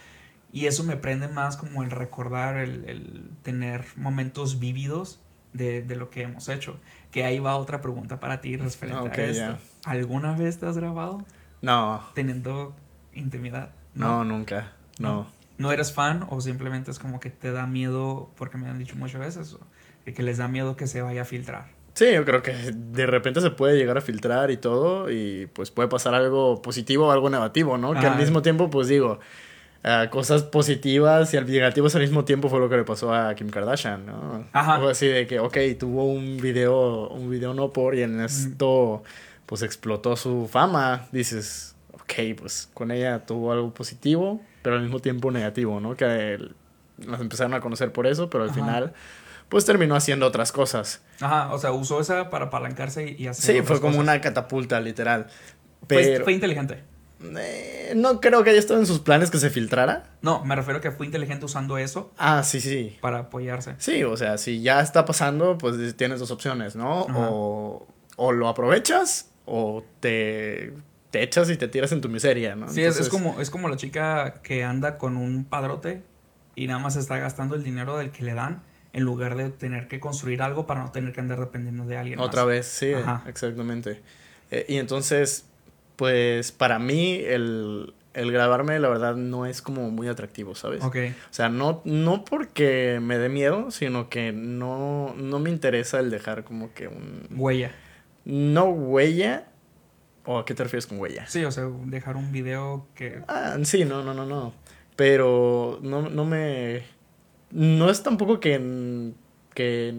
[0.53, 5.19] y eso me prende más como el recordar, el, tener momentos vívidos
[5.51, 6.79] de, lo que hemos hecho.
[7.11, 9.57] Que ahí va otra pregunta para ti referente a esto.
[9.85, 11.25] ¿Alguna vez te has grabado?
[11.61, 12.01] No.
[12.13, 12.75] Teniendo
[13.13, 13.71] intimidad.
[13.93, 14.71] No, nunca.
[14.99, 15.27] No.
[15.57, 15.71] no.
[15.71, 19.19] eres fan o simplemente es como que te da miedo, porque me han dicho muchas
[19.19, 19.57] veces,
[20.05, 21.80] que les da miedo que se vaya a filtrar?
[21.93, 25.71] Sí, yo creo que de repente se puede llegar a filtrar y todo, y pues
[25.71, 27.93] puede pasar algo positivo o algo negativo, ¿no?
[27.93, 29.19] Que al mismo tiempo, pues digo,
[29.83, 33.49] uh, cosas positivas y negativos al mismo tiempo fue lo que le pasó a Kim
[33.49, 34.45] Kardashian, ¿no?
[34.53, 34.79] Ajá.
[34.79, 39.03] O así de que, ok, tuvo un video, un video no por, y en esto,
[39.45, 41.07] pues explotó su fama.
[41.11, 45.97] Dices, ok, pues con ella tuvo algo positivo, pero al mismo tiempo negativo, ¿no?
[45.97, 46.37] Que
[47.05, 48.93] nos empezaron a conocer por eso, pero al final
[49.51, 51.01] pues terminó haciendo otras cosas.
[51.19, 53.57] Ajá, o sea, usó esa para apalancarse y hacer.
[53.57, 55.27] Sí, fue como una catapulta, literal.
[55.87, 56.23] Pero...
[56.23, 56.85] Fue, inteligente.
[57.37, 60.05] Eh, no creo que haya estado en sus planes que se filtrara.
[60.21, 62.13] No, me refiero a que fue inteligente usando eso.
[62.17, 62.97] Ah, sí, sí.
[63.01, 63.75] Para apoyarse.
[63.77, 67.01] Sí, o sea, si ya está pasando, pues tienes dos opciones, ¿no?
[67.01, 70.71] O, o, lo aprovechas o te,
[71.09, 72.69] te echas y te tiras en tu miseria, ¿no?
[72.69, 76.03] Sí, es, como, es como la chica que anda con un padrote
[76.55, 79.87] y nada más está gastando el dinero del que le dan en lugar de tener
[79.87, 82.19] que construir algo para no tener que andar dependiendo de alguien.
[82.19, 82.91] Otra vez, sí,
[83.25, 84.01] exactamente.
[84.51, 85.45] Eh, y entonces,
[85.95, 90.83] pues para mí el, el, grabarme, la verdad, no es como muy atractivo, ¿sabes?
[90.83, 90.97] Ok.
[91.29, 96.09] O sea, no, no porque me dé miedo, sino que no, no me interesa el
[96.09, 97.27] dejar como que un...
[97.31, 97.71] Huella.
[98.25, 99.47] No huella.
[100.25, 101.25] ¿O a qué te refieres con huella?
[101.27, 103.23] Sí, o sea, dejar un video que...
[103.27, 104.53] Ah, sí, no, no, no, no.
[104.97, 106.83] Pero no, no me...
[107.51, 109.11] No es tampoco que...
[109.53, 109.93] que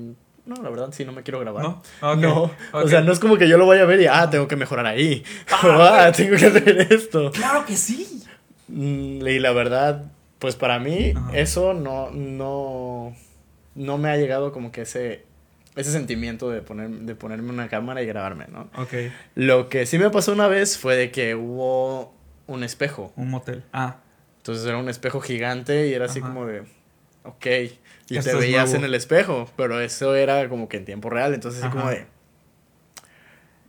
[0.44, 1.62] no, la verdad sí, no me quiero grabar.
[1.62, 1.82] ¿No?
[2.16, 4.48] No, o sea, no es como que yo lo vaya a ver y, ah, tengo
[4.48, 5.22] que mejorar ahí.
[5.50, 7.30] Ah, tengo que hacer esto.
[7.30, 8.24] ¡Claro que sí!
[8.66, 10.06] Mm, Y la verdad,
[10.40, 11.30] pues para mí Ajá.
[11.36, 13.14] eso no, no,
[13.76, 15.24] no me ha llegado como que ese,
[15.76, 18.62] ese sentimiento de, poner, de ponerme una cámara y grabarme, ¿no?
[18.76, 18.94] Ok,
[19.36, 22.14] Lo que sí me pasó una vez fue de que hubo
[22.48, 23.12] un espejo.
[23.14, 23.62] un motel.
[23.72, 23.98] Ah,
[24.38, 26.64] Entonces era un espejo gigante y era así como de,
[27.24, 27.46] ok.
[28.08, 28.78] Y Esto te es veías nuevo.
[28.78, 31.34] en el espejo, pero eso era como que en tiempo real.
[31.34, 32.06] Entonces así como de,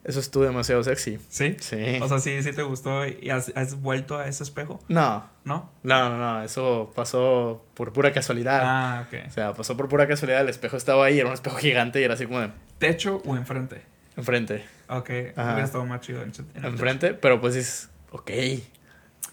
[0.03, 1.17] eso estuvo demasiado sexy.
[1.29, 1.55] ¿sí?
[1.61, 1.99] Sí.
[2.01, 5.69] O sea, sí, sí te gustó y has, has vuelto a ese espejo, no, ¿no?
[5.83, 8.61] no, no, no, eso pasó por pura casualidad.
[8.65, 9.29] Ah, O ok.
[9.31, 12.15] sea, pasó por pura casualidad, el espejo estaba ahí, era un espejo gigante y era
[12.15, 13.81] así como de ¿Techo o enfrente?
[14.17, 15.53] enfrente, Ok, Ajá.
[15.53, 16.67] hubiera estado más chido en, en el techo.
[16.67, 18.29] enfrente, pero pues dices, ok,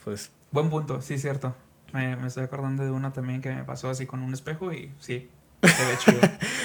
[0.04, 1.54] pues Buen punto, sí, cierto.
[1.92, 4.92] Me, me estoy acordando de una también que me pasó así con un espejo y
[4.98, 5.29] sí,
[5.62, 6.20] se ve chido.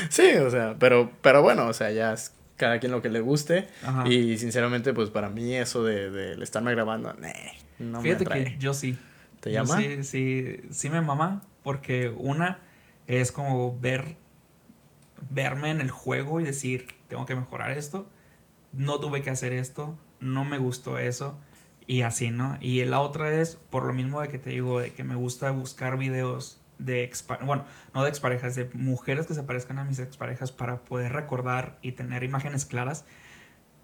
[0.09, 3.19] sí, o sea, pero, pero bueno, o sea, ya es cada quien lo que le
[3.19, 4.07] guste Ajá.
[4.07, 8.43] y sinceramente pues para mí eso de, de estarme grabando, nee, no Fíjate me atrae.
[8.53, 8.97] que yo sí.
[9.41, 9.77] ¿Te Yo llama?
[9.77, 12.59] Sí, sí, sí me mama porque una
[13.07, 14.15] es como ver,
[15.29, 18.07] verme en el juego y decir, tengo que mejorar esto,
[18.73, 21.37] no tuve que hacer esto, no me gustó eso
[21.87, 22.57] y así, ¿no?
[22.61, 25.51] Y la otra es por lo mismo de que te digo, de que me gusta
[25.51, 29.99] buscar videos de expa bueno, no de exparejas, de mujeres que se parezcan a mis
[29.99, 33.05] exparejas para poder recordar y tener imágenes claras.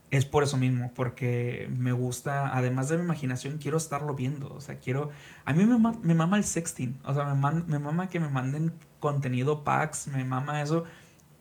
[0.10, 4.54] Es por eso mismo, porque me gusta, además de mi imaginación, quiero estarlo viendo.
[4.54, 5.10] O sea, quiero.
[5.46, 7.00] A mí me, ma- me mama el sexting.
[7.06, 10.84] O sea, me, man- me mama que me manden contenido packs, me mama eso.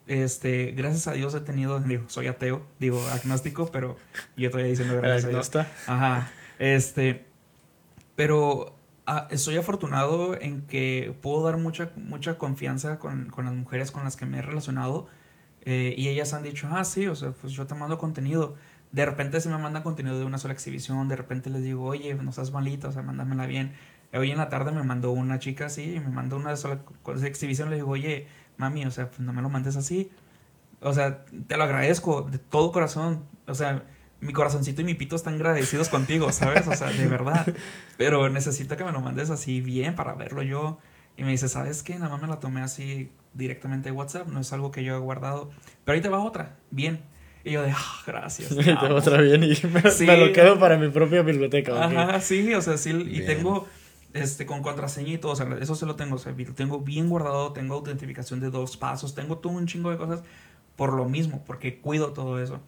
[0.06, 3.96] Este, gracias a Dios he tenido, digo, soy ateo, digo agnóstico, pero
[4.36, 5.50] yo todavía diciendo ¿El gracias a Dios.
[5.88, 6.30] Ajá.
[6.60, 7.26] Este.
[8.16, 13.90] Pero ah, estoy afortunado en que puedo dar mucha, mucha confianza con, con las mujeres
[13.92, 15.08] con las que me he relacionado.
[15.62, 18.56] eh, y ellas han dicho, ah, sí, o sea, pues yo te mando contenido.
[18.92, 21.08] De repente se me manda contenido de una sola exhibición.
[21.08, 23.74] De repente les digo, oye, no seas malita, o sea, mándamela bien.
[24.12, 26.80] Hoy en la tarde me mandó una chica así, y me mandó una sola
[27.24, 27.70] exhibición.
[27.70, 30.10] Le digo, oye, mami, o sea, pues no me lo mandes así.
[30.80, 33.24] O sea, te lo agradezco de todo corazón.
[33.46, 33.84] O sea,
[34.20, 36.66] mi corazoncito y mi pito están agradecidos contigo, ¿sabes?
[36.66, 37.46] O sea, de verdad.
[37.96, 40.78] Pero necesito que me lo mandes así bien para verlo yo.
[41.16, 41.94] Y me dice, ¿sabes qué?
[41.98, 44.28] Nada más me la tomé así directamente de WhatsApp.
[44.28, 45.50] No es algo que yo he guardado.
[45.84, 46.56] Pero ahí te va otra.
[46.70, 47.00] Bien.
[47.44, 48.48] Y yo de, ah, gracias.
[48.56, 48.94] te Te amo".
[48.94, 50.04] otra bien y me, Sí.
[50.06, 51.84] me lo quedo para mi propia biblioteca.
[51.84, 53.26] Ajá, sí, o sea, sí, y Bien.
[53.26, 53.66] tengo
[54.12, 56.80] este con contraseña y todo, o sea, eso se lo tengo, o sea, lo tengo
[56.80, 60.22] bien guardado, tengo autentificación de dos pasos, tengo todo un chingo de cosas
[60.76, 62.60] por lo mismo, porque cuido todo eso.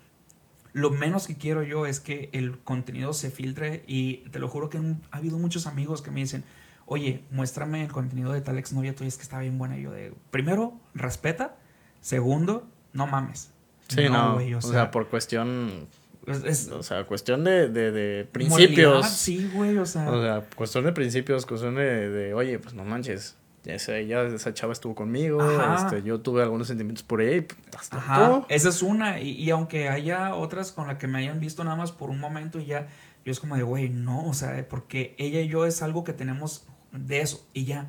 [0.72, 4.70] Lo menos que quiero yo es que el contenido se filtre y te lo juro
[4.70, 6.44] que ha habido muchos amigos que me dicen,
[6.86, 9.78] oye, muéstrame el contenido de tal exnovia tuya, es que está bien buena.
[9.78, 11.56] Y yo de, primero, respeta,
[12.00, 13.50] segundo, no mames.
[13.88, 15.86] Sí, no, güey, o, sea, por cuestión,
[16.26, 19.08] es- es o sea, cuestión de, de, de principios.
[19.10, 20.10] Sí, güey, o sea.
[20.10, 24.52] O sea, cuestión de principios, cuestión de, de, oye, pues no manches, esa, ya esa
[24.54, 25.40] chava estuvo conmigo,
[25.76, 29.20] este, yo tuve algunos sentimientos por ella y hasta Ajá, esa es una.
[29.20, 32.18] Y, y aunque haya otras con las que me hayan visto nada más por un
[32.18, 32.88] momento y ya,
[33.24, 36.12] yo es como de, güey, no, o sea, porque ella y yo es algo que
[36.12, 37.86] tenemos de eso y ya.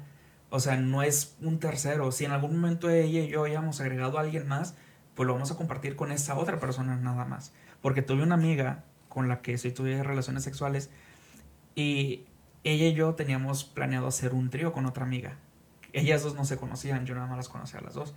[0.49, 2.11] O sea, no es un tercero.
[2.11, 4.75] Si en algún momento ella y yo hayamos agregado a alguien más,
[5.15, 7.53] pues lo vamos a compartir con esa otra persona nada más.
[7.81, 10.91] Porque tuve una amiga con la que sí tuve relaciones sexuales
[11.75, 12.25] y
[12.63, 15.37] ella y yo teníamos planeado hacer un trío con otra amiga.
[15.93, 18.13] Ellas dos no se conocían, yo nada más las conocía a las dos.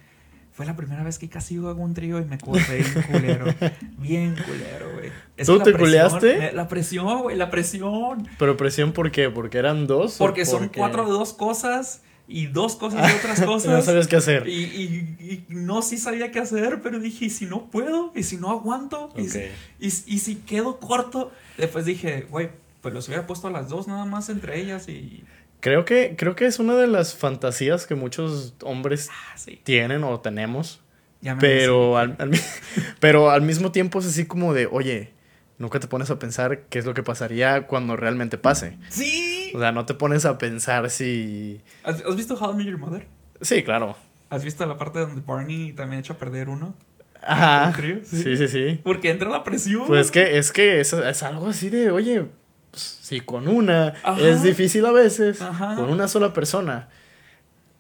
[0.53, 3.45] Fue la primera vez que casi hago un trío y me corté bien culero.
[3.99, 5.11] bien culero, güey.
[5.45, 6.53] ¿Tú te la presión- culeaste?
[6.55, 8.27] La presión, güey, la presión.
[8.39, 9.29] Pero presión, ¿por qué?
[9.29, 10.17] ¿Porque eran dos?
[10.17, 13.85] Porque son cuatro de dos cosas y dos cosas de otras No cosas.
[13.85, 14.49] sabías qué hacer.
[14.49, 18.13] y, y- y no, sí sabía qué hacer, pero dije, ¿y si no puedo?
[18.17, 19.11] ¿Y si no aguanto?
[19.15, 19.41] ¿Y, si,
[19.79, 21.31] y, y si quedo corto?
[21.59, 22.49] Después dije, güey,
[22.81, 25.23] pues los hubiera puesto a las dos nada más entre ellas y...
[25.61, 29.61] Creo que, creo que es una de las fantasías que muchos hombres Ah, sí.
[29.65, 30.81] tienen o tenemos.
[31.21, 32.31] Ya me Pero al, al
[33.01, 35.13] pero al mismo tiempo es así como de, oye,
[35.59, 38.79] nunca te pones a pensar qué es lo que pasaría cuando realmente pase.
[38.91, 39.51] ¡Sí!
[39.55, 41.61] O sea, no te pones a pensar si...
[41.85, 43.07] ¿Has, has visto How I Met Your Mother?
[43.41, 43.97] Sí, claro.
[44.29, 46.75] ¿Has visto la parte donde Barney también echa a perder uno?
[47.23, 47.73] Ajá.
[48.05, 48.23] Sí.
[48.23, 48.81] Sí, sí, sí.
[48.85, 49.87] Porque entra la presión.
[49.87, 52.27] Pues es que es, que es, es algo así de, oye,
[52.71, 54.21] pues, si con una Ajá.
[54.21, 55.75] es difícil a veces, Ajá.
[55.77, 56.89] con una sola persona,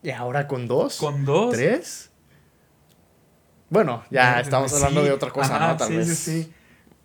[0.02, 1.54] y ahora con dos, Con dos.
[1.54, 2.10] tres.
[3.68, 4.76] Bueno, ya estamos sí.
[4.76, 5.76] hablando de otra cosa, Ajá, ¿no?
[5.76, 6.06] Tal sí, vez.
[6.18, 6.52] sí, sí.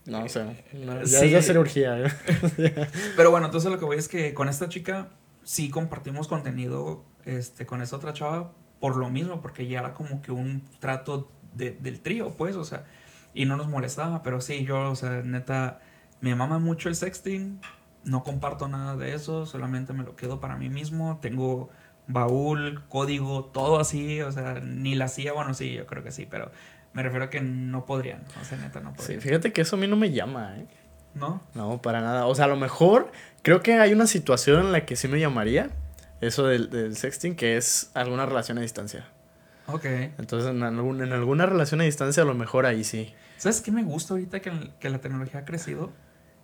[0.05, 1.25] No, o sea, no, ya Sí.
[1.25, 1.99] es de cirugía.
[1.99, 2.07] ¿eh?
[3.15, 5.09] Pero bueno, entonces lo que voy es que con esta chica
[5.43, 10.21] sí compartimos contenido este, con esta otra chava por lo mismo, porque ya era como
[10.23, 12.85] que un trato de- del trío, pues, o sea,
[13.33, 15.79] y no nos molestaba, pero sí, yo, o sea, neta,
[16.21, 17.59] me mama mucho el sexting,
[18.03, 21.69] no comparto nada de eso, solamente me lo quedo para mí mismo, tengo
[22.07, 26.27] baúl, código, todo así, o sea, ni la hacía, bueno, sí, yo creo que sí,
[26.29, 26.51] pero
[26.93, 29.21] me refiero a que no podrían, o sea, neta, no Sí, podrían.
[29.21, 30.65] fíjate que eso a mí no me llama, ¿eh?
[31.13, 31.41] ¿No?
[31.53, 32.25] No, para nada.
[32.25, 33.11] O sea, a lo mejor
[33.43, 35.69] creo que hay una situación en la que sí me llamaría
[36.21, 39.05] eso del, del sexting, que es alguna relación a distancia.
[39.67, 39.83] Ok.
[40.17, 43.13] Entonces, en, algún- en alguna relación a distancia, a lo mejor ahí sí.
[43.37, 45.91] ¿Sabes qué me gusta ahorita que, que la tecnología ha crecido?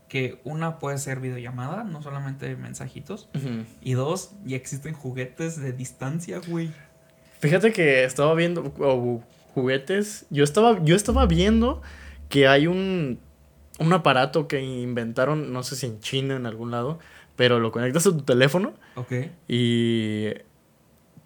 [0.07, 3.27] Que una puede ser videollamada, no solamente mensajitos.
[3.81, 6.71] Y dos, ya existen juguetes de distancia, güey.
[7.39, 9.21] Fíjate que estaba viendo o,
[9.53, 10.25] juguetes.
[10.29, 11.81] Yo estaba, yo estaba viendo
[12.29, 13.19] que hay un,
[13.79, 16.99] un aparato que inventaron, no sé si en China, en algún lado,
[17.35, 19.13] pero lo conectas a tu teléfono Ok.
[19.47, 20.29] y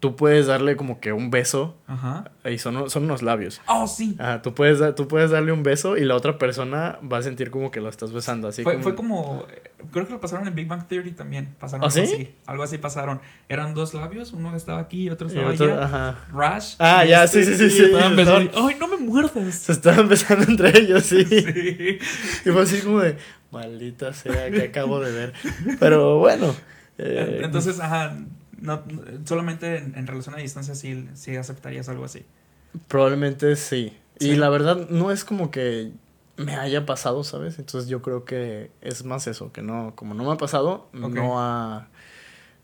[0.02, 2.32] tú puedes darle como que un beso Ajá.
[2.44, 3.62] y son, son unos labios.
[3.68, 4.16] Oh, sí.
[4.20, 7.52] Ajá, tú puedes, tú puedes darle un beso y la otra persona va a sentir
[7.52, 8.84] como que lo estás besando, así fue, como...
[8.84, 9.46] fue como.
[9.92, 11.56] Creo que lo pasaron en Big Bang Theory también.
[11.60, 12.14] Pasaron ¿Ah, algo sí?
[12.16, 12.36] así.
[12.48, 13.22] Algo así pasaron.
[13.48, 15.84] Eran dos labios, uno estaba aquí y otro y estaba otro- allá.
[15.86, 16.16] ajá.
[16.34, 16.76] Rush.
[16.80, 18.98] Ah, y ya, este, sí, sí, sí, y sí, estaban besando y, ¡Ay, no me
[18.98, 19.54] muerdas!
[19.56, 21.24] Se estaban besando entre ellos, sí.
[21.30, 22.00] Sí.
[22.46, 23.18] Y fue así como de,
[23.52, 25.34] maldita sea, que acabo de ver.
[25.80, 26.56] Pero bueno.
[26.98, 28.16] eh, Entonces, ajá.
[28.62, 28.82] No,
[29.26, 32.26] solamente en, en relación a distancia sí, sí aceptarías algo así.
[32.88, 33.98] Probablemente sí.
[34.20, 34.30] Sí.
[34.30, 35.92] Y la verdad no es como que
[36.38, 37.60] me haya pasado, ¿sabes?
[37.60, 41.14] Entonces yo creo que es más eso, que no, como no me ha pasado, Ok.
[41.14, 41.88] no ha,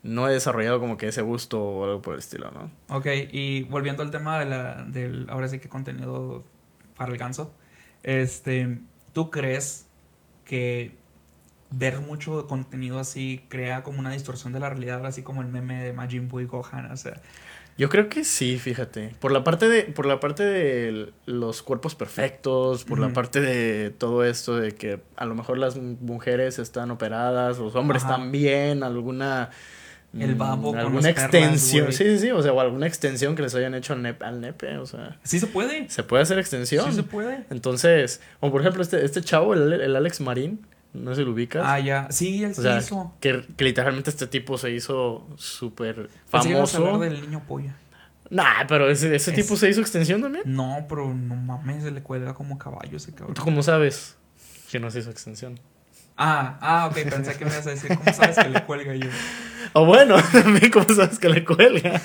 [0.02, 2.70] no he desarrollado como que ese gusto o algo por el estilo, ¿no?
[2.96, 6.44] Ok, y volviendo al tema de la, del, ahora sí que contenido
[6.96, 7.52] para el ganso,
[8.02, 8.78] este,
[9.12, 9.86] ¿tú crees
[10.44, 10.96] que
[11.70, 15.82] ver mucho contenido así crea como una distorsión de la realidad, así como el meme
[15.82, 16.90] de Majin Buu y Gohan?
[16.90, 17.20] O sea,
[17.76, 19.14] Yo creo que sí, fíjate.
[19.20, 23.90] Por la parte de, por la parte de los cuerpos perfectos, por la parte de
[23.90, 28.16] todo esto de que a lo mejor las mujeres están operadas, los hombres Ajá.
[28.16, 29.50] también, alguna
[30.18, 33.42] El mm, babo con alguna extensión, sí, sí, sí, o sea, o alguna extensión que
[33.42, 35.90] les hayan hecho al nepe, al nepe, o sea, sí se puede.
[35.90, 36.86] se puede hacer extensión.
[36.86, 37.44] Sí se puede.
[37.50, 41.62] Entonces, o por ejemplo este este chavo, el, el Alex Marín, no si lo ubicas.
[41.66, 42.08] Ah, ya.
[42.10, 43.12] Sí, él o sea, hizo.
[43.20, 46.98] que, que literalmente este tipo se hizo súper famoso.
[46.98, 47.74] del niño polla.
[48.30, 50.44] Nah, pero ese, ese Es- tipo se hizo extensión también.
[50.46, 53.34] No, pero no mames, se le cuelga como caballo ese cabrón.
[53.34, 54.16] ¿Tú cómo sabes
[54.70, 55.58] que no se hizo extensión?
[56.16, 59.08] Ah, ah, ok, pensé que me ibas a decir, ¿cómo sabes que le cuelga yo?
[59.72, 62.00] O bueno, también cómo sabes que le cuelga.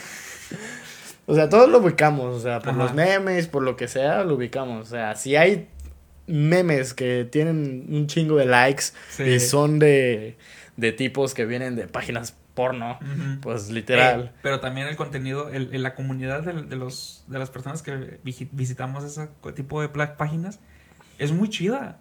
[1.25, 2.77] O sea, todos lo ubicamos, o sea, por Ajá.
[2.83, 4.87] los memes, por lo que sea, lo ubicamos.
[4.87, 5.67] O sea, si hay
[6.27, 9.23] memes que tienen un chingo de likes Sí.
[9.23, 10.37] y son de,
[10.77, 12.99] de tipos que vienen de páginas porno,
[13.41, 14.25] pues literal.
[14.25, 17.81] Eh, pero también el contenido, el, el- la comunidad de, de los, de las personas
[17.81, 20.59] que visitamos ese tipo de páginas
[21.17, 21.99] es muy chida.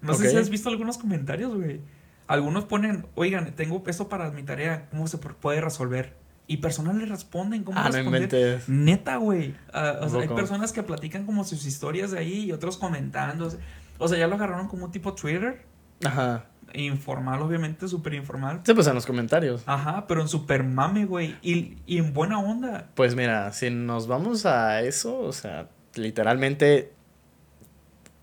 [0.00, 1.80] No sé si has visto algunos comentarios, güey.
[2.28, 6.14] Algunos ponen, oigan, tengo esto para mi tarea, ¿cómo se puede resolver?
[6.50, 8.22] Y personas le responden, ¿cómo ah, no responder?
[8.22, 8.68] inventes.
[8.68, 9.54] Neta, güey.
[9.72, 13.52] Ah, o sea, hay personas que platican como sus historias de ahí y otros comentando.
[13.98, 15.62] O sea, ya lo agarraron como un tipo Twitter.
[16.04, 16.46] Ajá.
[16.72, 18.60] Informal, obviamente, súper informal.
[18.64, 19.62] Sí, pues en los comentarios.
[19.66, 21.36] Ajá, pero en super mame, güey.
[21.42, 22.88] Y, y en buena onda.
[22.94, 26.92] Pues mira, si nos vamos a eso, o sea, literalmente,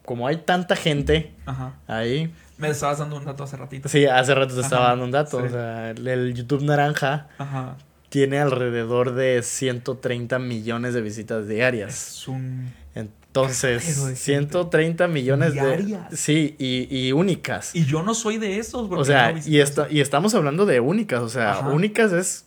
[0.03, 1.73] como hay tanta gente Ajá.
[1.87, 3.89] ahí, Me estabas dando un dato hace ratito.
[3.89, 5.45] sí, hace rato te estaba dando un dato, sí.
[5.45, 7.75] o sea, el YouTube Naranja Ajá.
[8.15, 11.89] Tiene alrededor de 130 millones de visitas diarias.
[12.19, 12.71] Es un.
[12.93, 14.15] Entonces, Pero de gente.
[14.21, 16.09] 130 millones Diarias.
[16.11, 16.15] de...
[16.15, 17.75] Sí, y, y únicas.
[17.75, 20.79] Y yo no soy de esos, O sea, no y, esta, y estamos hablando de
[20.79, 21.67] únicas, o sea, Ajá.
[21.71, 22.45] únicas es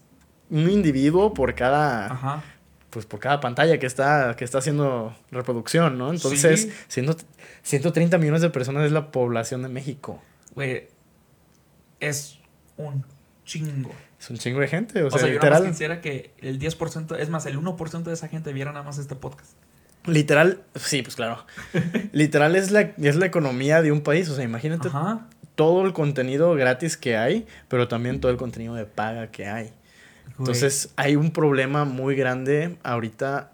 [0.49, 2.07] un individuo por cada...
[2.07, 2.43] Ajá.
[2.89, 6.11] pues por cada pantalla que está, que está haciendo reproducción, ¿no?
[6.11, 6.73] Entonces, Sí.
[6.89, 7.15] siendo
[7.63, 10.23] 130 millones de personas es la población de México.
[10.55, 10.89] Güey.
[12.01, 12.39] Es
[12.79, 13.05] un
[13.45, 13.91] chingo.
[14.21, 16.33] Es un chingo de gente, o O sea, sea, yo nada más literal, quisiera que
[16.39, 19.53] el 10%, es más, el 1% de esa gente viera nada más este podcast.
[20.07, 21.45] literal, sí, pues claro.
[22.13, 25.27] literal es la, es la economía de un país, o sea, imagínate Ajá.
[25.55, 29.73] todo el contenido gratis que hay, pero también todo el contenido de paga que hay.
[30.39, 33.51] Entonces, hay un problema muy grande ahorita.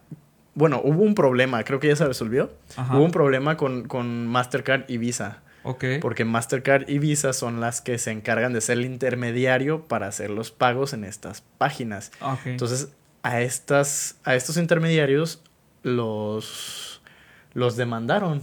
[0.55, 2.53] Bueno, hubo un problema, creo que ya se resolvió.
[2.77, 2.95] Ajá.
[2.95, 5.41] Hubo un problema con, con Mastercard y Visa.
[5.65, 5.85] Ok.
[6.01, 10.31] Porque Mastercard y Visa son las que se encargan de ser el intermediario para hacer
[10.31, 12.13] los pagos en estas páginas.
[12.21, 12.47] Ok.
[12.47, 12.91] Entonces,
[13.23, 15.43] a, estas, a estos intermediarios
[15.83, 17.01] los,
[17.55, 18.43] los demandaron.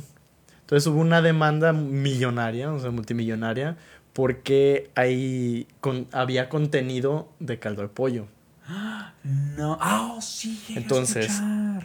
[0.61, 3.77] Entonces hubo una demanda millonaria, o sea, multimillonaria,
[4.13, 8.27] porque ahí con, había contenido de caldo de pollo.
[9.23, 10.59] No, ah, oh, sí.
[10.69, 11.39] Entonces,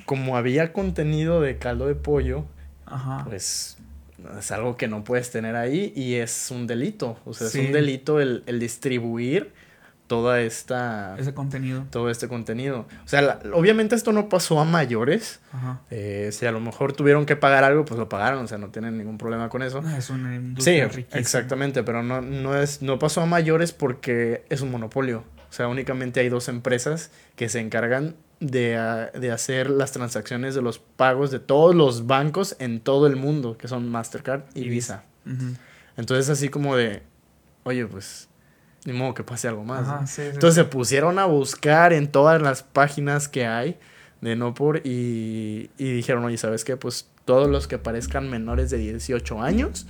[0.06, 2.46] como había contenido de caldo de pollo,
[3.26, 3.76] pues
[4.38, 7.18] es algo que no puedes tener ahí y es un delito.
[7.24, 9.52] O sea, es un delito el, el distribuir
[10.06, 11.16] toda esta...
[11.18, 11.84] Ese contenido.
[11.90, 12.86] Todo este contenido.
[13.04, 15.40] O sea, obviamente esto no pasó a mayores.
[15.52, 15.80] Ajá.
[15.90, 18.44] Eh, si a lo mejor tuvieron que pagar algo, pues lo pagaron.
[18.44, 19.82] O sea, no tienen ningún problema con eso.
[19.96, 21.82] es una industria Sí, exactamente.
[21.82, 25.24] Pero no, no, es, no pasó a mayores porque es un monopolio.
[25.48, 30.62] O sea, únicamente hay dos empresas que se encargan de, de hacer las transacciones de
[30.62, 35.04] los pagos de todos los bancos en todo el mundo, que son Mastercard y, Visa.
[35.96, 37.02] Entonces, así como de,
[37.64, 38.28] oye, pues
[38.84, 40.18] ni modo que pase algo más.
[40.18, 43.78] Entonces se pusieron a buscar en todas las páginas que hay
[44.20, 46.76] de Nopor y, y dijeron, oye, ¿sabes qué?
[46.76, 49.86] Pues todos los que parezcan menores de 18 años,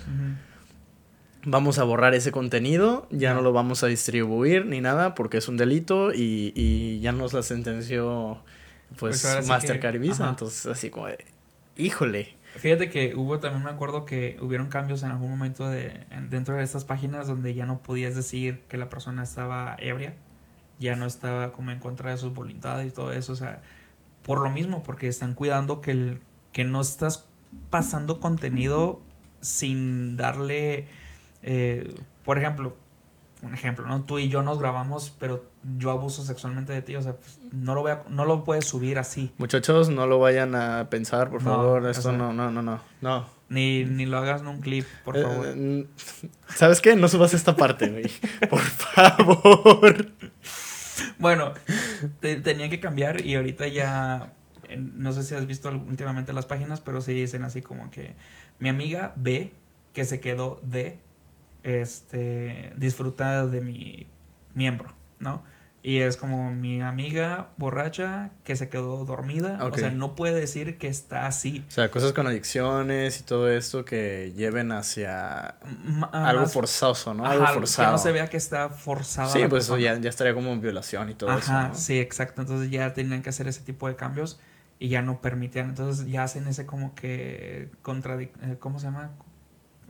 [1.46, 5.48] vamos a borrar ese contenido, ya no lo vamos a distribuir ni nada porque es
[5.48, 8.42] un delito y, y ya nos la sentenció
[8.98, 10.28] pues, pues Mastercard Visa.
[10.28, 11.24] Entonces así como de,
[11.76, 12.34] híjole.
[12.56, 16.64] Fíjate que hubo también me acuerdo que hubieron cambios en algún momento de dentro de
[16.64, 20.14] estas páginas donde ya no podías decir que la persona estaba ebria,
[20.80, 23.62] ya no estaba como en contra de sus voluntades y todo eso, o sea,
[24.24, 26.20] por lo mismo, porque están cuidando que el
[26.52, 27.26] que no estás
[27.70, 29.00] pasando contenido
[29.42, 30.88] sin darle
[31.46, 32.76] eh, por ejemplo,
[33.42, 34.02] un ejemplo, ¿no?
[34.02, 35.44] Tú y yo nos grabamos, pero
[35.78, 38.66] yo abuso sexualmente de ti, o sea, pues, no lo voy a, no lo puedes
[38.66, 39.32] subir así.
[39.38, 43.26] Muchachos, no lo vayan a pensar, por favor, esto no, no, no, no, no.
[43.48, 45.46] Ni, ni lo hagas en un clip, por eh, favor.
[46.54, 46.96] ¿Sabes qué?
[46.96, 48.10] No subas esta parte, güey.
[48.50, 50.08] Por favor.
[51.18, 51.52] Bueno,
[52.20, 54.32] tenía que cambiar y ahorita ya,
[54.76, 58.16] no sé si has visto últimamente las páginas, pero sí dicen así como que
[58.58, 59.52] mi amiga B,
[59.92, 60.98] que se quedó de
[61.66, 64.06] este, disfruta de mi
[64.54, 65.42] miembro, ¿no?
[65.82, 69.58] Y es como mi amiga borracha que se quedó dormida.
[69.62, 71.64] O sea, no puede decir que está así.
[71.68, 75.56] O sea, cosas con adicciones y todo esto que lleven hacia
[76.12, 77.24] algo forzoso, ¿no?
[77.24, 77.88] algo forzado.
[77.88, 79.30] Que no se vea que está forzado.
[79.32, 81.52] Sí, pues eso ya, ya, estaría como violación y todo eso.
[81.52, 82.42] Ajá, sí, exacto.
[82.42, 84.40] Entonces ya tenían que hacer ese tipo de cambios
[84.80, 85.68] y ya no permitían.
[85.68, 88.30] Entonces ya hacen ese como que contradic...
[88.42, 89.12] Eh, ¿Cómo se llama?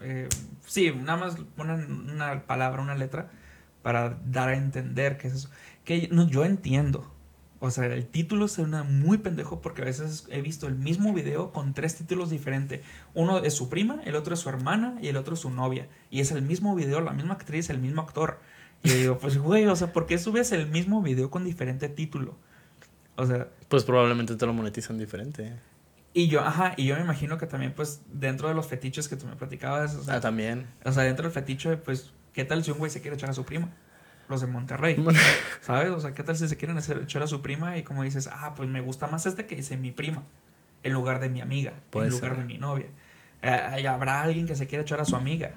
[0.00, 0.28] Eh,
[0.66, 3.30] sí, nada más una palabra, una letra
[3.82, 5.50] para dar a entender qué es eso.
[5.85, 7.12] Que no, yo entiendo.
[7.59, 11.52] O sea, el título suena muy pendejo porque a veces he visto el mismo video
[11.52, 12.82] con tres títulos diferentes.
[13.14, 15.88] Uno es su prima, el otro es su hermana y el otro es su novia.
[16.11, 18.40] Y es el mismo video, la misma actriz, el mismo actor.
[18.82, 21.88] Y yo digo, pues güey, o sea, ¿por qué subes el mismo video con diferente
[21.88, 22.37] título?
[23.16, 23.48] O sea...
[23.68, 25.54] Pues probablemente te lo monetizan diferente.
[26.16, 29.16] Y yo, ajá, y yo me imagino que también, pues, dentro de los fetiches que
[29.16, 29.94] tú me platicabas.
[29.96, 30.66] O sea, ah, también.
[30.83, 33.35] O sea, dentro del fetiche, pues, ¿qué tal si un güey se quiere echar a
[33.35, 33.68] su prima?
[34.31, 34.96] Los de Monterrey.
[35.61, 35.90] ¿Sabes?
[35.90, 38.55] O sea, ¿qué tal si se quieren echar a su prima y como dices, ah,
[38.57, 40.22] pues me gusta más este que dice mi prima,
[40.85, 42.87] en lugar de mi amiga, en lugar de mi novia?
[43.42, 45.50] Eh, habrá alguien que se quiera echar a su amiga.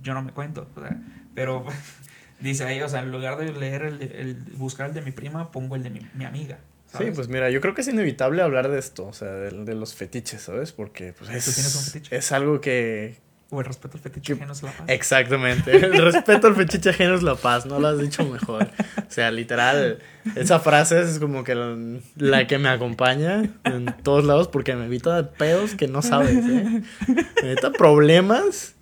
[0.00, 0.66] Yo no me cuento.
[0.74, 0.98] O sea,
[1.34, 1.66] pero
[2.40, 5.52] dice ahí, o sea, en lugar de leer el, el, buscar el de mi prima,
[5.52, 6.58] pongo el de mi, mi amiga.
[6.98, 9.94] Sí, pues mira, yo creo que es inevitable hablar de esto, o sea, de, los
[9.94, 10.72] fetiches, ¿sabes?
[10.72, 12.16] Porque pues es, tienes un fetiche?
[12.16, 13.22] es algo que...
[13.50, 14.88] O el respeto al fetiche ajeno es la paz.
[14.88, 18.68] Exactamente, el respeto al fetiche ajeno es la paz, no lo has dicho mejor.
[18.96, 19.98] O sea, literal,
[20.34, 21.54] esa frase es como que
[22.16, 26.82] la, que me acompaña en todos lados porque me evita pedos que no sabes, ¿eh?
[27.42, 28.74] Me evita problemas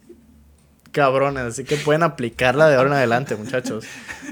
[0.92, 3.84] cabrones, así que pueden aplicarla de ahora en adelante, muchachos.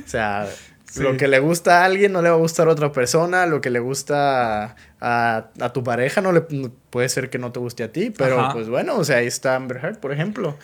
[0.05, 0.49] O sea,
[0.97, 3.61] lo que le gusta a alguien no le va a gustar a otra persona, lo
[3.61, 7.83] que le gusta a, a tu pareja no le puede ser que no te guste
[7.85, 10.57] a ti, pero pues bueno, o sea, ahí está Amber Heard, por ejemplo.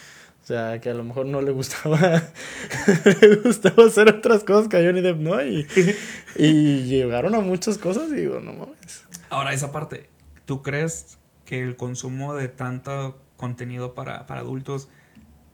[0.43, 1.99] O sea, que a lo mejor no le gustaba,
[3.21, 5.67] le gustaba hacer otras cosas que a Johnny Depp no, y,
[6.37, 9.05] y llegaron a muchas cosas y digo, no mames.
[9.29, 10.09] Ahora, esa parte,
[10.45, 14.89] ¿tú crees que el consumo de tanto contenido para, para adultos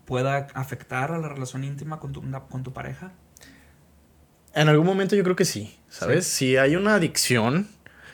[0.04, 3.12] pueda afectar a la relación íntima con tu, con tu pareja?
[4.54, 6.26] En algún momento yo creo que sí, ¿sabes?
[6.26, 7.68] Si hay una adicción,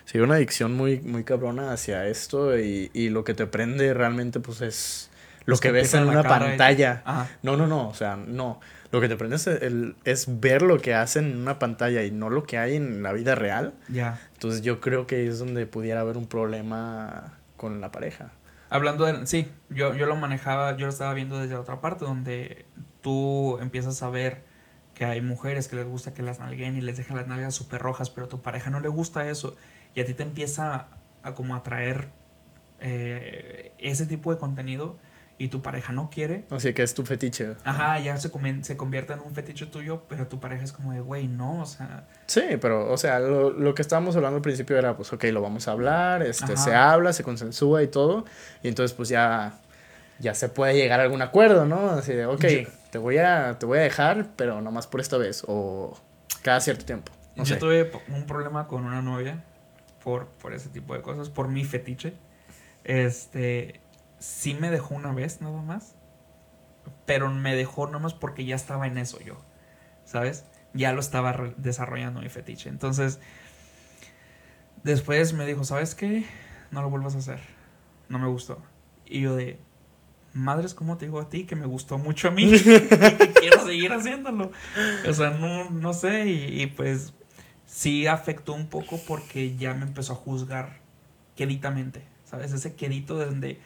[0.05, 3.93] si hay una adicción muy, muy cabrona hacia esto y, y lo que te prende
[3.95, 5.11] realmente pues es
[5.49, 7.03] lo que, ves en una pantalla.
[7.43, 8.61] No, no, no, o sea, no.
[8.93, 12.11] Lo que te prende es, el, es ver lo que hacen en una pantalla y
[12.11, 13.73] no lo que hay en la vida real.
[13.89, 14.21] Ya.
[14.35, 18.31] Entonces yo creo que es donde pudiera haber un problema con la pareja.
[18.69, 19.27] Hablando de...
[19.27, 22.67] Sí, yo, yo lo manejaba, yo lo estaba viendo desde otra parte, donde
[23.01, 24.43] tú empiezas a ver
[24.99, 27.81] que hay mujeres que les gusta que las nalguen y les dejan las nalgas súper
[27.81, 29.57] rojas, pero a tu pareja no le gusta eso
[29.95, 30.89] y a ti te empieza
[31.23, 32.09] a como atraer
[32.81, 34.99] eh, ese tipo de contenido,
[35.39, 36.45] y tu pareja no quiere.
[36.51, 37.55] Así que es tu fetiche.
[37.65, 38.31] Ajá, ya se,
[38.63, 41.67] se convierte en un fetiche tuyo, pero tu pareja es como de, güey, no, o
[41.67, 42.09] sea.
[42.27, 45.41] Sí, pero, o sea, lo, lo, que estábamos hablando al principio era, pues, ok, lo
[45.41, 48.25] vamos a hablar, este, se habla, se consensúa y todo,
[48.65, 49.61] y entonces, pues, ya,
[50.19, 51.91] ya se puede llegar a algún acuerdo, ¿no?
[51.91, 52.45] Así de, ok,
[52.91, 55.99] te, voy a, te voy a dejar, pero nomás por esta vez, o
[56.43, 57.13] cada cierto tiempo.
[57.37, 59.45] Yo tuve un problema con una novia
[60.03, 62.15] por, por ese tipo de cosas, por mi fetiche.
[62.85, 63.81] Este,
[64.19, 65.95] sí me dejó una vez nada más,
[67.07, 69.37] pero me dejó nada más porque ya estaba en eso yo,
[70.05, 70.45] ¿sabes?
[70.75, 72.69] Ya lo estaba desarrollando mi fetiche.
[72.69, 73.21] Entonces,
[74.83, 76.25] después me dijo, ¿sabes qué?
[76.71, 77.41] No lo vuelvas a hacer.
[78.09, 78.63] No me gustó.
[79.07, 79.59] Y yo de,
[80.33, 81.45] madres, ¿cómo te digo a ti?
[81.45, 82.45] Que me gustó mucho a mí.
[82.55, 84.51] y que quiero seguir haciéndolo.
[85.09, 86.27] O sea, no, no sé.
[86.27, 87.15] Y, y, pues
[87.67, 90.81] sí afectó un poco porque ya me empezó a juzgar
[91.37, 92.03] queditamente.
[92.25, 92.53] ¿Sabes?
[92.53, 93.61] Ese quedito de donde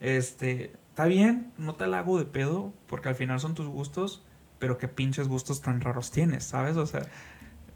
[0.00, 4.24] este, está bien, no te la hago de pedo, porque al final son tus gustos,
[4.58, 6.76] pero qué pinches gustos tan raros tienes, ¿sabes?
[6.76, 7.02] O sea,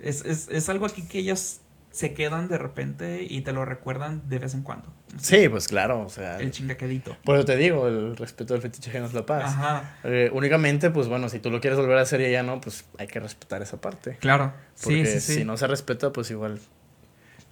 [0.00, 4.28] es, es, es algo aquí que ellas se quedan de repente y te lo recuerdan
[4.28, 4.92] de vez en cuando.
[5.18, 6.38] Sí, pues claro, o sea.
[6.38, 7.16] El chingaquedito.
[7.24, 9.44] Por eso te digo, el respeto del fetiche no es la paz.
[9.44, 9.96] Ajá.
[10.04, 12.84] Eh, únicamente, pues bueno, si tú lo quieres volver a hacer y ya no, pues
[12.98, 14.16] hay que respetar esa parte.
[14.20, 14.52] Claro.
[14.82, 15.34] Porque sí, sí, sí.
[15.40, 16.60] si no se respeta, pues igual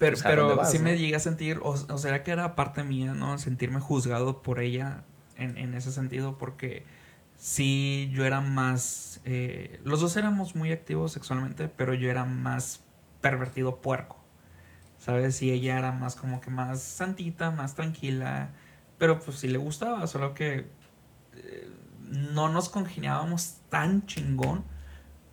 [0.00, 3.36] pero, pero sí me llegué a sentir, o, o, será que era parte mía, ¿no?
[3.36, 5.04] Sentirme juzgado por ella
[5.36, 6.84] en, en ese sentido, porque
[7.36, 9.20] sí yo era más...
[9.26, 12.80] Eh, los dos éramos muy activos sexualmente, pero yo era más
[13.20, 14.16] pervertido puerco,
[15.00, 15.42] ¿sabes?
[15.42, 18.50] Y ella era más como que más santita, más tranquila,
[18.98, 20.70] pero pues sí le gustaba, solo que
[21.34, 21.70] eh,
[22.04, 24.64] no nos congeniábamos tan chingón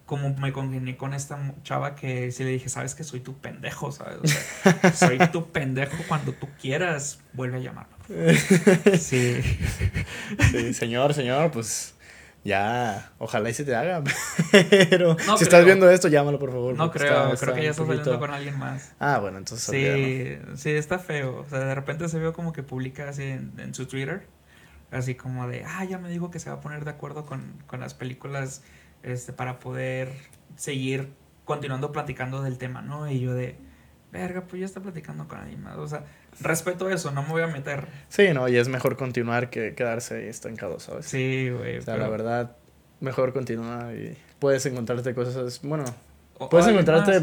[0.06, 3.92] como me congenié con esta chava que sí le dije, sabes que soy tu pendejo,
[3.92, 4.40] ¿sabes?
[4.96, 7.94] soy tu pendejo cuando tú quieras, vuelve a llamarme.
[8.98, 9.42] Sí.
[10.50, 11.94] Sí, señor, señor, pues
[12.48, 14.02] ya, ojalá y se te haga.
[14.90, 16.76] Pero si estás viendo esto, llámalo, por favor.
[16.76, 18.94] No creo, creo que ya estás saliendo con alguien más.
[19.00, 19.66] Ah, bueno, entonces.
[19.66, 21.42] Sí, sí, está feo.
[21.42, 24.28] O sea, de repente se vio como que publica así en, en, su Twitter,
[24.92, 27.62] así como de, ah, ya me dijo que se va a poner de acuerdo con,
[27.68, 28.64] con las películas
[29.04, 30.14] este, para poder
[30.56, 31.12] seguir
[31.44, 33.12] continuando platicando del tema, ¿no?
[33.12, 33.58] Y yo de,
[34.14, 35.76] verga, pues ya está platicando con alguien más.
[35.76, 36.06] O sea,
[36.40, 37.88] respeto eso, no me voy a meter.
[38.10, 41.06] Sí, no, y es mejor continuar que quedarse ahí estancado, ¿sabes?
[41.06, 41.78] Sí, güey.
[41.78, 42.56] O sea, la verdad,
[43.00, 45.86] mejor continuar y puedes encontrarte cosas, bueno,
[46.50, 47.22] puedes encontrarte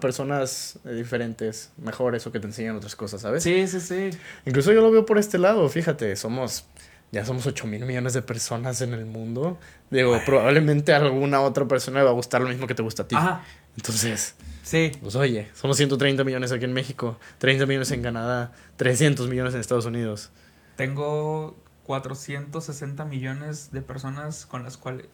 [0.00, 3.42] personas diferentes, mejores o que te enseñan otras cosas, ¿sabes?
[3.42, 4.10] Sí, sí, sí.
[4.46, 6.64] Incluso yo lo veo por este lado, fíjate, somos
[7.10, 9.58] ya somos 8 mil millones de personas en el mundo.
[9.90, 13.04] Digo, probablemente a alguna otra persona le va a gustar lo mismo que te gusta
[13.04, 13.16] a ti.
[13.16, 13.42] Ajá.
[13.78, 14.90] Entonces, sí.
[15.00, 19.60] pues oye, somos 130 millones aquí en México, 30 millones en Canadá, 300 millones en
[19.60, 20.30] Estados Unidos.
[20.74, 25.06] Tengo 460 millones de personas con las cuales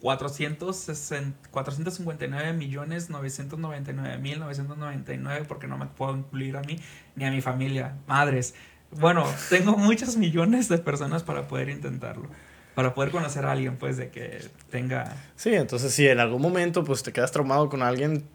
[0.00, 6.78] 460, 459 millones 999 mil 999 porque no me puedo incluir a mí
[7.16, 8.54] ni a mi familia, madres.
[8.92, 12.30] Bueno, tengo muchos millones de personas para poder intentarlo.
[12.76, 15.16] Para poder conocer a alguien, pues, de que tenga...
[15.34, 18.28] Sí, entonces si en algún momento, pues, te quedas traumado con alguien,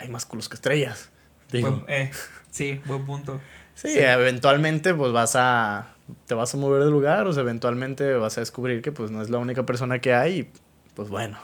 [0.00, 1.10] hay más culos que estrellas.
[1.52, 1.84] Digo.
[1.86, 2.10] eh,
[2.50, 3.40] sí, buen punto.
[3.76, 5.94] Sí, eventualmente, pues, vas a...
[6.26, 9.22] Te vas a mover de lugar, o sea, eventualmente vas a descubrir que, pues, no
[9.22, 10.50] es la única persona que hay y,
[10.94, 11.38] pues, bueno.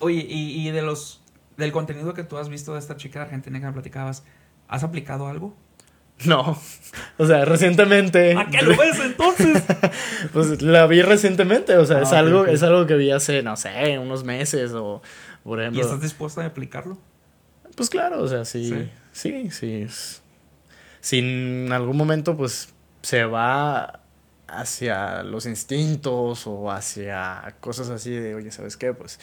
[0.00, 1.22] Oye, y, y de los...
[1.56, 4.24] Del contenido que tú has visto de esta chica argentina que me platicabas,
[4.66, 5.56] ¿has aplicado algo?
[6.24, 6.60] No.
[7.16, 8.36] O sea, recientemente.
[8.36, 9.62] ¿A qué lo ves entonces?
[10.32, 11.76] pues la vi recientemente.
[11.76, 14.72] O sea, es ah, algo, es algo que vi hace, no sé, unos meses.
[14.72, 15.02] O
[15.44, 15.80] por ejemplo.
[15.80, 16.98] ¿Y estás dispuesta a aplicarlo?
[17.76, 18.90] Pues claro, o sea, sí.
[19.12, 19.86] Sí, sí.
[21.00, 24.00] Si en algún momento, pues, se va
[24.48, 28.92] hacia los instintos o hacia cosas así de, oye, ¿sabes qué?
[28.94, 29.20] Pues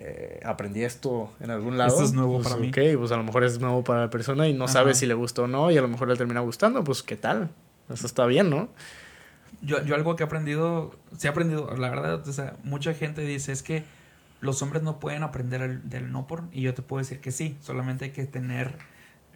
[0.00, 1.90] eh, aprendí esto en algún lado.
[1.90, 2.68] Esto es nuevo pues, para mí.
[2.68, 5.14] Ok, pues a lo mejor es nuevo para la persona y no sabe si le
[5.14, 7.50] gustó o no y a lo mejor le termina gustando, pues qué tal.
[7.92, 8.68] Eso está bien, ¿no?
[9.60, 13.22] Yo, yo algo que he aprendido, sí he aprendido, la verdad, o sea, mucha gente
[13.22, 13.82] dice es que
[14.40, 17.56] los hombres no pueden aprender del no por y yo te puedo decir que sí,
[17.60, 18.78] solamente hay que tener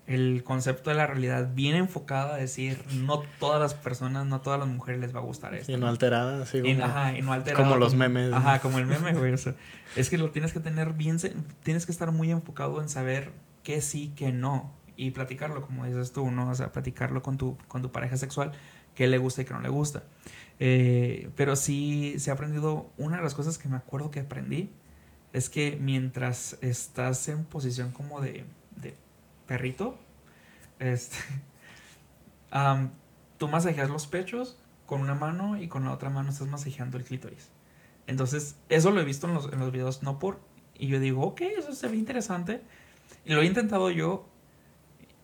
[0.06, 4.58] el concepto de la realidad bien enfocada a decir no todas las personas, no todas
[4.58, 5.72] las mujeres les va a gustar esto.
[5.72, 8.32] Y no alterada, así como, ajá, y no alterada, como los memes.
[8.32, 9.32] Ajá, como el meme, güey.
[9.32, 9.54] O sea,
[9.96, 11.18] es que lo tienes que tener bien,
[11.62, 13.30] tienes que estar muy enfocado en saber
[13.62, 14.72] qué sí, qué no.
[14.96, 16.50] Y platicarlo, como dices tú, ¿no?
[16.50, 18.52] O sea, platicarlo con tu, con tu pareja sexual,
[18.94, 20.02] qué le gusta y qué no le gusta.
[20.58, 24.70] Eh, pero sí se ha aprendido, una de las cosas que me acuerdo que aprendí
[25.32, 28.44] es que mientras estás en posición como de
[29.52, 29.98] perrito,
[30.78, 31.16] este,
[33.38, 37.04] tú masajeas los pechos con una mano y con la otra mano estás masajeando el
[37.04, 37.50] clítoris.
[38.06, 40.40] Entonces, eso lo he visto en los, en los videos no por.
[40.78, 42.62] Y yo digo, ok, eso se ve interesante.
[43.26, 44.26] Y lo he intentado yo.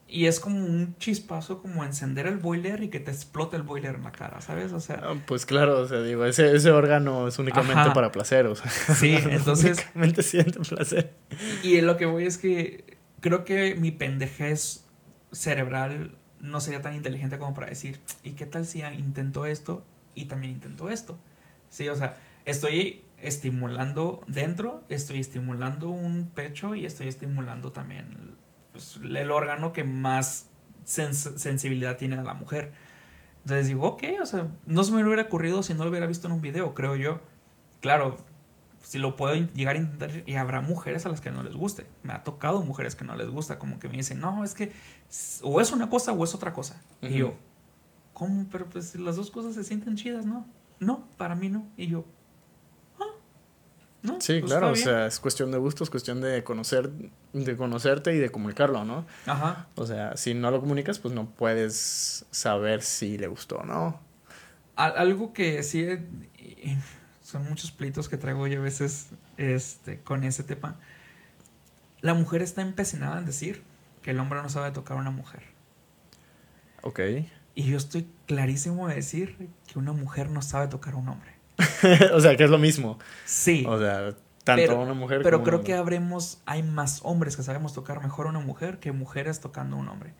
[0.06, 3.94] Y es como un chispazo, como encender el boiler y que te explote el boiler
[3.94, 4.72] en la cara, ¿sabes?
[4.72, 5.00] O sea.
[5.02, 7.92] Ah, pues claro, o sea, digo, ese, ese órgano es únicamente Ajá.
[7.94, 8.70] para placer, o sea.
[8.70, 11.14] Sí, entonces- únicamente siente placer.
[11.62, 14.84] Y lo que voy es que creo que mi pendejez
[15.32, 20.26] cerebral no sería tan inteligente como para decir, ¿y qué tal si intento esto y
[20.26, 21.18] también intento esto?
[21.68, 28.36] Sí, o sea, estoy estimulando dentro, estoy estimulando un pecho y estoy estimulando también
[28.72, 30.48] pues, el órgano que más
[30.86, 32.72] sens- sensibilidad tiene a la mujer.
[33.42, 36.26] Entonces digo, ok, o sea, no se me hubiera ocurrido si no lo hubiera visto
[36.28, 37.20] en un video, creo yo.
[37.80, 38.18] Claro,
[38.82, 41.86] si lo puedo llegar a intentar y habrá mujeres a las que no les guste.
[42.02, 44.72] Me ha tocado mujeres que no les gusta, como que me dicen, no, es que
[45.42, 46.82] o es una cosa o es otra cosa.
[47.02, 47.12] Ujú.
[47.12, 47.34] Y yo,
[48.14, 48.46] ¿cómo?
[48.50, 50.46] Pero pues las dos cosas se sienten chidas, ¿no?
[50.80, 51.66] No, para mí no.
[51.76, 52.04] Y yo,
[53.00, 53.04] ah,
[54.02, 54.20] no.
[54.20, 54.98] Sí, pues, claro, o está bien".
[55.00, 56.90] sea, es cuestión de gustos, cuestión de conocer,
[57.32, 59.06] de conocerte y de comunicarlo, ¿no?
[59.26, 59.66] Ajá.
[59.74, 64.00] O sea, si no lo comunicas, pues no puedes saber si le gustó o no.
[64.76, 65.84] Al- algo que sí
[67.28, 70.76] son muchos pleitos que traigo yo a veces este, con ese tema.
[72.00, 73.62] La mujer está empecinada en decir
[74.00, 75.42] que el hombre no sabe tocar a una mujer.
[76.80, 77.00] Ok.
[77.54, 81.34] Y yo estoy clarísimo de decir que una mujer no sabe tocar a un hombre.
[82.14, 82.98] o sea, que es lo mismo.
[83.26, 83.62] Sí.
[83.68, 84.14] O sea,
[84.44, 87.74] tanto pero, una mujer pero como creo un que habremos, hay más hombres que sabemos
[87.74, 90.14] tocar mejor a una mujer que mujeres tocando a un hombre.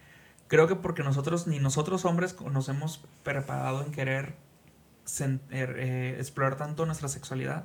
[0.47, 4.48] Creo que porque nosotros, ni nosotros hombres, nos hemos preparado en querer er,
[5.51, 7.65] eh, explorar tanto nuestra sexualidad.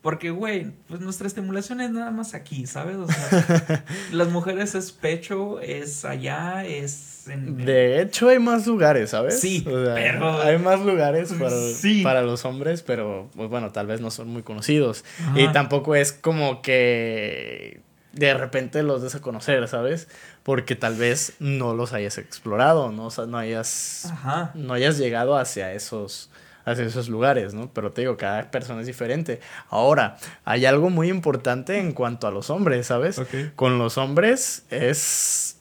[0.00, 2.96] Porque, güey, pues nuestra estimulación es nada más aquí, ¿sabes?
[2.96, 7.64] O sea, las mujeres es pecho, es allá, es en...
[7.64, 9.40] De hecho, hay más lugares, ¿sabes?
[9.40, 12.02] Sí, O sea, pero- Hay más lugares para, Sí.
[12.04, 15.04] para los hombres, pero pues bueno, tal vez no son muy conocidos.
[15.20, 15.40] Ajá.
[15.40, 17.80] Y tampoco es como que
[18.12, 20.06] de repente los des a conocer, ¿sabes?
[20.44, 23.06] Porque tal vez no los hayas explorado, ¿no?
[23.06, 24.52] O sea, no hayas, Ajá.
[24.54, 26.30] no hayas llegado hacia esos,
[26.70, 27.70] hacia esos lugares, ¿no?
[27.72, 29.40] Pero te digo, cada persona es diferente.
[29.70, 33.20] Ahora, hay algo muy importante en cuanto a los hombres, ¿sabes?
[33.56, 35.58] Con los hombres es,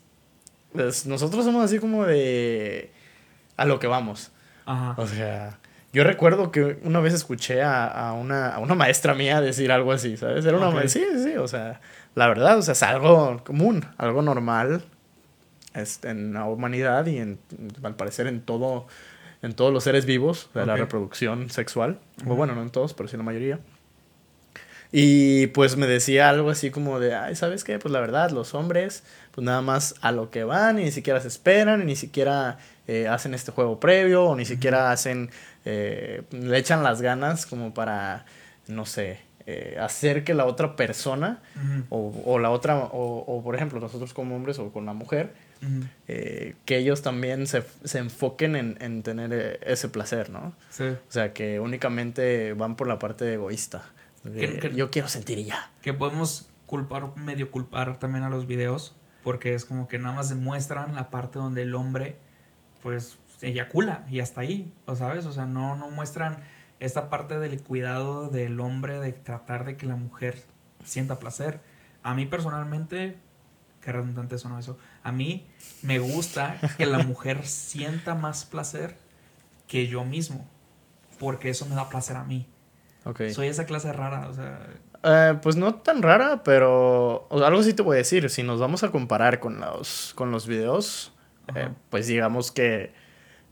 [0.75, 2.91] es- Nosotros somos así como de...
[3.55, 4.31] A lo que vamos.
[4.65, 4.93] Ajá.
[5.01, 5.59] O sea...
[5.93, 9.93] Yo recuerdo que una vez escuché a, a una, a una maestra mía decir algo
[9.93, 10.45] así, ¿sabes?
[10.45, 10.75] Era una Ok.
[10.75, 11.01] maestra...
[11.01, 11.79] Sí, sí, o sea...
[12.13, 14.83] La verdad, o sea, es algo común, algo normal
[15.75, 17.39] este, en la humanidad y en,
[17.83, 18.87] al parecer en todo...
[19.41, 21.99] En todos los seres vivos de la reproducción sexual.
[22.25, 23.59] O bueno, no en todos, pero sí en la mayoría.
[24.91, 27.77] Y pues me decía algo así como de, ay, ¿sabes qué?
[27.77, 31.19] Pues la verdad, los hombres, pues nada más a lo que van y ni siquiera
[31.19, 32.57] se esperan, y ni siquiera
[32.87, 35.29] eh, hacen este juego previo, o ni siquiera hacen,
[35.65, 38.25] eh, le echan las ganas como para,
[38.67, 41.41] no sé, eh, hacer que la otra persona,
[41.89, 45.33] o la otra, o, o por ejemplo nosotros como hombres o con la mujer,
[46.07, 50.53] Eh, que ellos también se, se enfoquen en, en tener eh, ese placer, ¿no?
[50.69, 50.83] Sí.
[50.85, 53.83] O sea, que únicamente van por la parte egoísta.
[54.23, 55.71] de, Que- que- yo quiero sentir y ya.
[55.81, 60.29] que podemos culpar, medio culpar también a los videos, porque es como que nada más
[60.29, 62.17] demuestran la parte donde el hombre,
[62.83, 65.25] pues, eyacula y hasta ahí, ¿o sabes?
[65.25, 66.39] O sea, no, no muestran
[66.79, 70.43] esta parte del cuidado del hombre, de tratar de que la mujer
[70.83, 71.59] sienta placer.
[72.03, 73.15] A mí personalmente,
[73.81, 74.77] qué redundante sonó eso,
[75.07, 75.47] a mí
[75.83, 78.97] me gusta que la mujer sienta más placer
[79.65, 80.45] que yo mismo,
[81.17, 82.45] porque eso me da placer a mí.
[83.33, 84.59] Soy esa clase rara, o sea,
[85.03, 88.29] Eh, pues no tan rara, pero o sea, algo sí te voy a decir.
[88.29, 91.13] Si nos vamos a comparar con los, con los videos,
[91.55, 92.91] eh, pues digamos que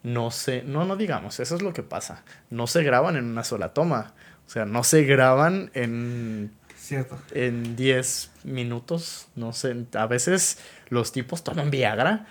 [0.03, 0.62] no se...
[0.64, 2.26] No, no digamos, eso es lo que pasa.
[2.49, 4.14] No se graban en una sola toma.
[4.45, 7.18] O sea, no se graban en cierto.
[7.32, 10.60] en 10 minutos, no sé, a veces
[10.90, 12.26] los tipos toman Viagra,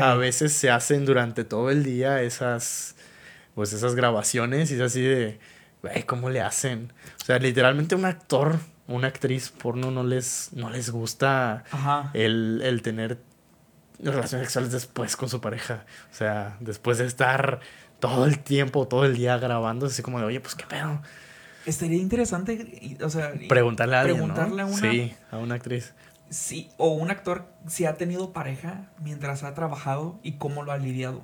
[0.00, 2.96] a veces se hacen durante todo el día esas,
[3.54, 5.38] pues esas grabaciones y es así de,
[5.82, 6.92] güey, ¿cómo le hacen?
[7.22, 12.10] O sea, literalmente un actor, una actriz porno no les, no les gusta Ajá.
[12.14, 13.18] el, el tener
[13.98, 17.60] relaciones sexuales después con su pareja, o sea, después de estar
[18.00, 21.00] todo el tiempo, todo el día grabando, así como de, oye, pues qué pedo.
[21.64, 24.34] Estaría interesante, o sea, Preguntarle a alguien, ¿no?
[24.34, 25.94] Preguntarle a una- Sí, a una actriz.
[26.28, 30.78] Si, o un actor si ha tenido pareja mientras ha trabajado y cómo lo ha
[30.78, 31.22] lidiado.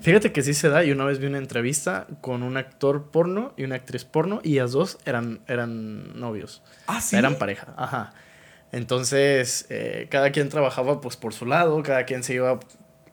[0.00, 0.84] Fíjate que sí se da.
[0.84, 4.40] Y una vez vi una entrevista con un actor porno y una actriz porno.
[4.42, 6.62] Y las dos eran, eran novios.
[6.86, 7.16] Ah, sí.
[7.16, 7.74] Eran pareja.
[7.76, 8.12] Ajá.
[8.72, 11.82] Entonces, eh, cada quien trabajaba pues por su lado.
[11.82, 12.60] Cada quien se iba...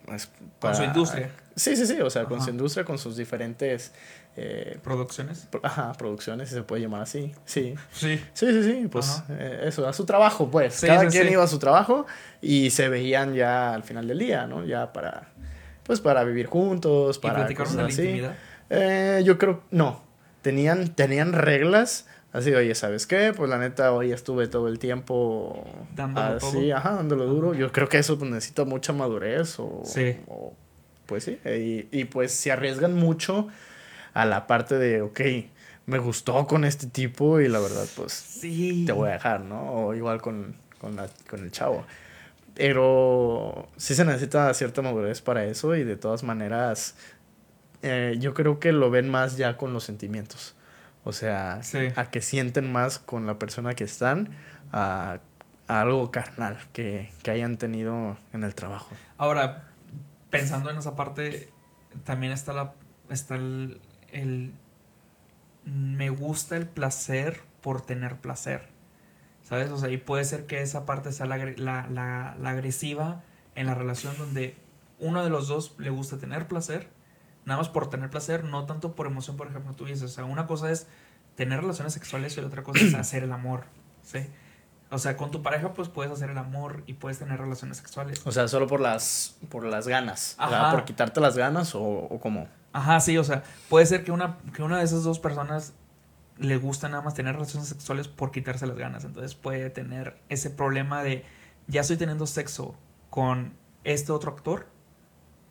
[0.06, 0.30] pues,
[0.60, 1.32] Con su industria.
[1.56, 3.94] Sí, sí, sí, o sea, con su industria, con sus diferentes...
[4.36, 5.48] eh, ¿Producciones?
[5.52, 7.34] pro- ajá, producciones, si se puede llamar así.
[7.46, 8.20] Sí, Sí.
[8.34, 10.74] sí, sí, sí, pues eh, eso, a su trabajo, pues.
[10.74, 12.06] Sí, Cada sí, quien iba a su trabajo
[12.42, 14.66] y se veían ya al final del día, ¿no?
[14.66, 15.30] Ya para,
[15.84, 18.02] pues para vivir juntos, ¿Y para platicaron de la así.
[18.02, 18.36] intimidad?
[18.70, 20.02] Eh, yo creo, no.
[20.42, 22.08] Tenían, tenían reglas.
[22.34, 23.32] Así, oye, ¿sabes qué?
[23.38, 25.64] Pues la neta, hoy estuve todo el tiempo
[25.96, 26.76] Dándolo así, todo.
[26.78, 27.54] ajá, dándolo duro.
[27.54, 30.18] Yo creo que eso pues, necesita mucha madurez o, Sí.
[30.26, 30.54] o,
[31.06, 31.38] pues sí.
[31.46, 33.50] Y, y pues se arriesgan mucho
[34.14, 35.22] a la parte de, ok,
[35.86, 38.84] me gustó con este tipo y la verdad, pues Sí.
[38.86, 39.72] te voy a dejar, ¿no?
[39.74, 41.84] O igual con, con, la- con el chavo.
[42.56, 46.96] Pero sí se necesita cierta madurez para eso y de todas maneras
[47.82, 50.56] eh, yo creo que lo ven más ya con los sentimientos.
[51.04, 51.80] O sea, Sí.
[51.98, 54.30] a que sienten más con la persona que están
[54.72, 55.20] a,
[55.68, 58.96] a algo carnal que, que hayan tenido en el trabajo.
[59.18, 59.68] Ahora,
[60.30, 61.50] pensando en esa parte,
[62.06, 62.74] también está la
[63.10, 63.82] está el,
[64.14, 64.54] el-
[65.66, 68.68] me gusta el placer por tener placer.
[69.44, 69.72] ¿Sabes?
[69.72, 73.22] O sea, y puede ser que esa parte sea la, la, la- la agresiva
[73.56, 74.56] en la relación donde
[75.00, 76.88] uno de los dos le gusta tener placer,
[77.46, 80.24] nada más por tener placer, no tanto por emoción, por ejemplo, tú dices, o sea,
[80.24, 80.88] una cosa es
[81.36, 83.66] tener relaciones sexuales y la otra cosa es hacer el amor,
[84.02, 84.20] ¿sí?
[84.92, 88.22] O sea, con tu pareja pues puedes hacer el amor y puedes tener relaciones sexuales.
[88.26, 90.36] O sea, solo por las, por las ganas.
[90.38, 90.72] Ajá.
[90.72, 92.48] por quitarte las ganas o, o cómo.
[92.74, 95.74] Ajá, sí, o sea, puede ser que una, que una de esas dos personas
[96.40, 99.06] le gusta nada más tener relaciones sexuales por quitarse las ganas.
[99.06, 101.24] Entonces puede tener ese problema de
[101.68, 102.76] ya estoy teniendo sexo
[103.12, 103.54] con
[103.84, 104.68] este otro actor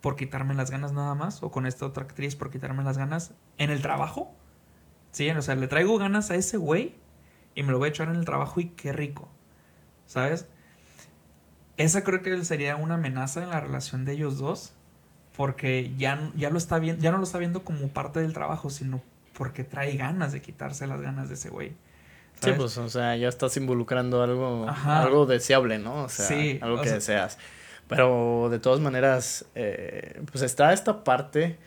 [0.00, 3.34] por quitarme las ganas nada más, o con esta otra actriz por quitarme las ganas
[3.56, 4.34] en el trabajo.
[5.12, 6.96] Sí, o sea, le traigo ganas a ese güey
[7.54, 9.28] y me lo voy a echar en el trabajo y qué rico.
[10.06, 10.48] ¿Sabes?
[11.76, 14.74] Esa creo que sería una amenaza en la relación de ellos dos
[15.36, 18.70] porque ya, ya lo está viendo, ya no lo está viendo como parte del trabajo,
[18.70, 19.00] sino
[19.36, 21.72] porque trae ganas de quitarse las ganas de ese güey.
[22.40, 25.02] Sí, pues, o sea, ya estás involucrando algo, Ajá.
[25.02, 26.04] algo deseable, ¿no?
[26.04, 27.38] O sea, Sí, algo o que sea- deseas.
[27.88, 31.58] Pero de todas maneras, eh, pues está esta parte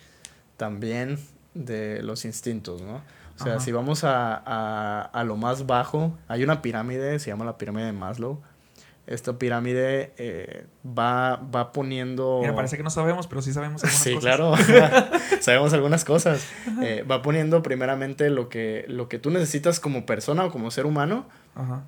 [0.58, 1.18] también
[1.54, 2.96] de los instintos, ¿no?
[3.40, 3.60] O sea, Ajá.
[3.62, 7.86] si vamos a, a, a lo más bajo, hay una pirámide, se llama la pirámide
[7.86, 8.42] de Maslow.
[9.08, 12.40] Esta pirámide eh, va, va poniendo...
[12.42, 14.24] Mira, parece que no sabemos, pero sí sabemos algunas Sí, cosas.
[14.24, 14.54] claro.
[15.42, 16.48] Sabemos algunas cosas.
[16.82, 20.88] Eh, va poniendo primeramente lo que, lo que tú necesitas como persona o como ser
[20.88, 21.84] humano Ajá.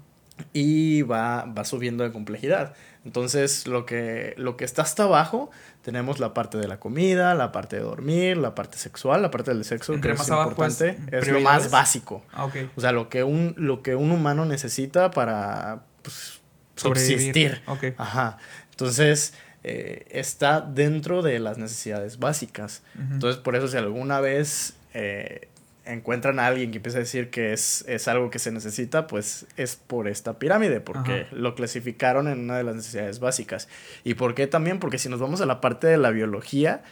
[0.53, 2.75] y va, va subiendo de complejidad.
[3.03, 5.49] Entonces, lo que, lo que está hasta abajo,
[5.81, 9.51] tenemos la parte de la comida, la parte de dormir, la parte sexual, la parte
[9.53, 12.23] del sexo, Entre que más es abajo es importante, es, lo más básico.
[12.33, 12.55] Ah, ok.
[12.75, 16.36] O sea, lo que un, lo que un humano necesita para pues,
[16.77, 17.61] subsistir.
[17.65, 17.85] Ok.
[17.97, 18.37] Ajá.
[18.71, 22.83] Entonces, eh, está dentro de las necesidades básicas.
[23.11, 25.49] Entonces, por eso si alguna vez eh,
[25.85, 29.45] encuentran a alguien que empieza a decir que es, es algo que se necesita, pues
[29.57, 31.35] es por esta pirámide, porque Ajá.
[31.35, 33.67] lo clasificaron en una de las necesidades básicas.
[34.03, 34.79] ¿Y por qué también?
[34.79, 36.83] Porque si nos vamos a la parte de la biología,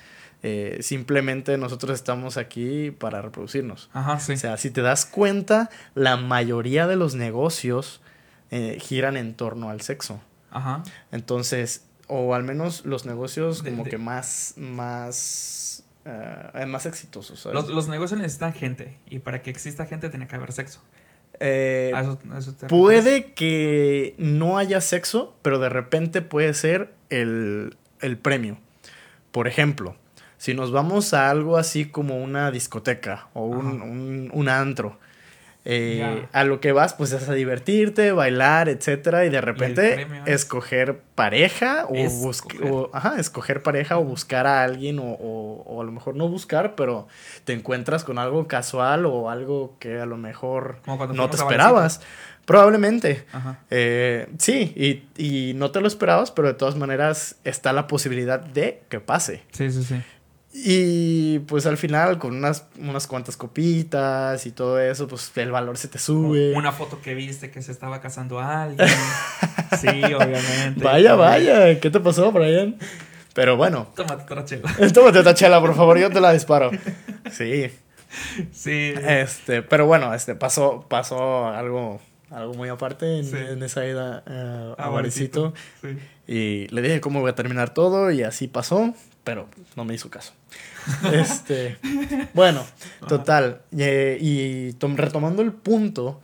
[0.44, 3.90] eh, simplemente nosotros estamos aquí para reproducirnos.
[3.94, 4.34] Ajá, sí.
[4.34, 8.02] O sea, si te das cuenta, la mayoría de los negocios
[8.52, 10.22] eh, giran en torno al sexo.
[10.52, 10.84] Ajá.
[11.12, 17.40] Entonces, o al menos los negocios como de- que más, más, eh, más exitosos.
[17.40, 17.56] ¿sabes?
[17.56, 18.98] Los, los negocios necesitan gente.
[19.10, 20.82] Y para que exista gente tiene que haber sexo.
[21.40, 22.70] Eh, A eso- a eso te refieres.
[22.70, 28.58] puede que no haya sexo, pero de repente puede ser el, el premio.
[29.32, 29.98] Por ejemplo,
[30.38, 34.98] si nos vamos a algo así como una discoteca o un, un, un antro,
[35.68, 39.96] eh, a lo que vas pues es a divertirte, bailar, etcétera, y de repente
[40.28, 42.20] escoger pareja o, Escoger.
[42.62, 46.16] buscar o ajá, escoger pareja o buscar a alguien o, o- o a lo mejor
[46.16, 47.08] no buscar, pero
[47.46, 50.78] te encuentras con algo casual o algo que a lo mejor
[51.16, 52.02] no te esperabas.
[52.46, 53.26] Probablemente.
[53.34, 53.60] Ajá.
[53.72, 58.40] Eh, sí, y, y no te lo esperabas, pero de todas maneras está la posibilidad
[58.40, 59.42] de que pase.
[59.52, 60.00] Sí, sí, sí.
[60.58, 65.78] Y pues al final, con unas, unas cuantas copitas y todo eso, pues el valor
[65.78, 66.54] se te sube.
[66.56, 68.88] Una foto que viste que se estaba casando alguien.
[69.80, 70.82] sí, obviamente.
[70.84, 72.78] Vaya, vaya, ¿qué te pasó, Brian?
[73.34, 74.74] Pero bueno, Tómate otra chela.
[74.94, 76.72] tómate esta chela, por favor, yo te la disparo.
[77.32, 77.70] Sí,
[78.54, 78.94] Sí.
[78.96, 82.00] este, pero bueno, este, pasó, pasó algo,
[82.32, 83.36] algo muy aparte en, Sí.
[83.36, 85.54] en esa ida eh, a Ah, Barecito.
[85.82, 85.98] Sí.
[86.28, 88.94] Y le dije cómo voy a terminar todo y así pasó,
[89.26, 90.32] pero no me hizo caso.
[91.12, 91.78] Este,
[92.34, 92.66] bueno,
[93.08, 93.62] total.
[93.78, 96.22] eh, y tom- retomando el punto,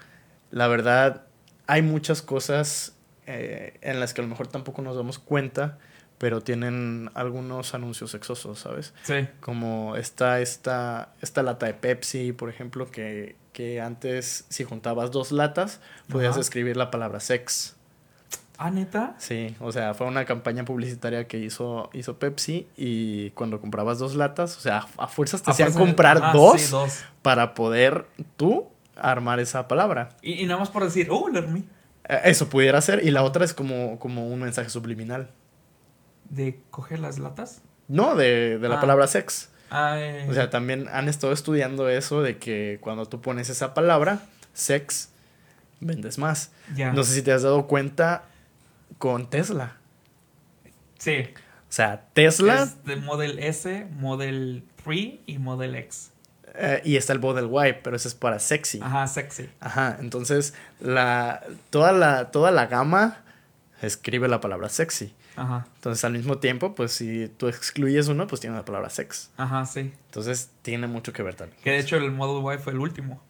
[0.52, 1.24] la verdad,
[1.68, 2.94] hay muchas cosas
[3.28, 5.78] eh, en las que a lo mejor tampoco nos damos cuenta,
[6.18, 8.94] pero tienen algunos anuncios sexosos, ¿sabes?
[9.04, 9.28] Sí.
[9.40, 15.32] Como está esta, esta lata de Pepsi, por ejemplo, que, que antes si juntabas dos
[15.32, 16.42] latas podías Ajá.
[16.42, 17.76] escribir la palabra sex.
[18.64, 19.16] Ah, neta.
[19.18, 24.16] Sí, o sea, fue una campaña publicitaria que hizo, hizo Pepsi y cuando comprabas dos
[24.16, 27.04] latas, o sea, a fuerzas te A hacían fuerza de- comprar ah, dos, sí, dos.
[27.24, 28.06] para poder
[28.38, 30.10] tú armar esa palabra.
[30.22, 31.64] Y, y nada más por decir, oh, la armé.
[32.08, 35.32] Eh, Eso pudiera ser y la otra es como, como un mensaje subliminal.
[36.30, 37.62] De coger las latas.
[37.88, 38.82] No, de, de la Ah.
[38.82, 39.50] palabra sex.
[39.72, 40.28] Ay.
[40.30, 44.20] O sea, también han estado estudiando eso de que cuando tú pones esa palabra,
[44.54, 45.10] sex,
[45.80, 46.52] vendes más.
[46.76, 46.94] ya.
[46.94, 48.24] No sé si te has dado cuenta
[48.98, 49.78] con Tesla.
[50.98, 51.26] Sí.
[51.36, 56.12] O sea, Tesla Es de Model S, Model 3 y Model X.
[56.56, 58.80] eh, y está el Model Y, pero ese es para sexy.
[58.84, 59.50] Ajá, sexy.
[59.62, 63.24] Ajá, entonces la, toda, la, toda la gama
[63.82, 65.14] escribe la palabra sexy.
[65.38, 65.66] Ajá.
[65.76, 69.32] Entonces al mismo tiempo, pues si tú excluyes uno, pues tiene la palabra sex.
[69.38, 69.94] Ajá, sí.
[70.08, 71.58] Entonces tiene mucho que ver también.
[71.64, 73.24] Que de hecho el Model Y fue el último.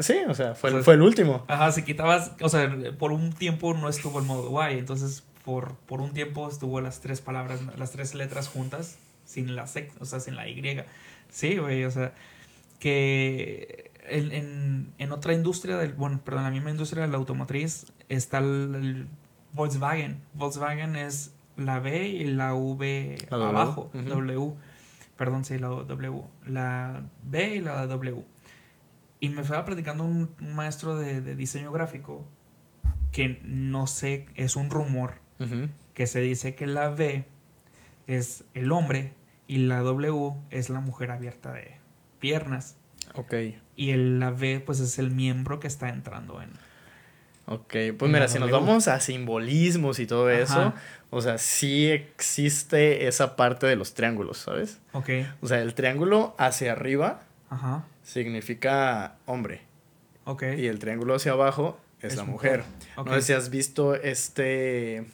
[0.00, 1.44] Sí, o sea, fue, O sea, fue el último.
[1.48, 5.76] Ajá, si quitabas, o sea, por un tiempo no estuvo el Model Y, entonces por,
[5.86, 10.04] por un tiempo estuvo las tres palabras, las tres letras juntas, sin la sex, o
[10.04, 10.84] sea, sin la Y.
[11.30, 12.12] Sí, güey, o sea,
[12.80, 17.86] que en, en, en otra industria, del, bueno, perdón, la misma industria de la automotriz
[18.08, 19.06] está el, el
[19.52, 20.20] Volkswagen.
[20.34, 24.08] Volkswagen es la B y la V La W, abajo, ujú.
[24.08, 24.52] W.
[25.16, 26.22] Perdón, sí, la W.
[26.46, 28.22] La B y la W.
[29.26, 32.24] Y me estaba platicando un, un maestro de, de diseño gráfico
[33.12, 35.14] que no sé, es un rumor,
[35.94, 37.24] que se dice que la B
[38.06, 39.14] es el hombre
[39.48, 41.76] y la W es la mujer abierta de
[42.20, 42.76] piernas.
[43.14, 43.34] Ok,
[43.76, 46.50] Y el, la V pues es el miembro que está entrando en...
[47.46, 47.96] ok.
[47.98, 50.74] Pues mira, si nos vamos a simbolismos y todo eso,
[51.10, 54.80] o sea, sí existe esa parte de los triángulos, ¿sabes?
[54.92, 55.08] Ok,
[55.40, 59.62] O sea, el triángulo hacia arriba ajá, significa hombre
[60.24, 60.42] ok.
[60.58, 62.64] y el triángulo hacia abajo es, Es la mujer.
[62.96, 65.06] No sé si has visto este,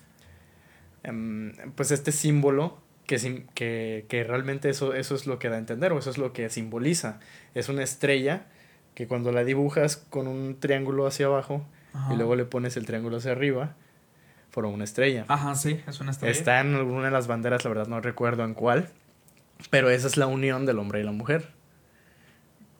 [1.02, 5.58] em, pues este símbolo que, que, que realmente eso, eso es lo que da a
[5.58, 7.20] entender o eso es lo que simboliza.
[7.54, 8.46] Es una estrella
[8.94, 12.12] que cuando la dibujas con un triángulo hacia abajo Ajá.
[12.12, 13.74] y luego le pones el triángulo hacia arriba,
[14.50, 15.24] forma una estrella.
[15.28, 16.32] Ajá, sí, es una estrella.
[16.32, 18.90] Está en alguna de las banderas, la verdad no recuerdo en cuál,
[19.70, 21.50] pero esa es la unión del hombre y la mujer.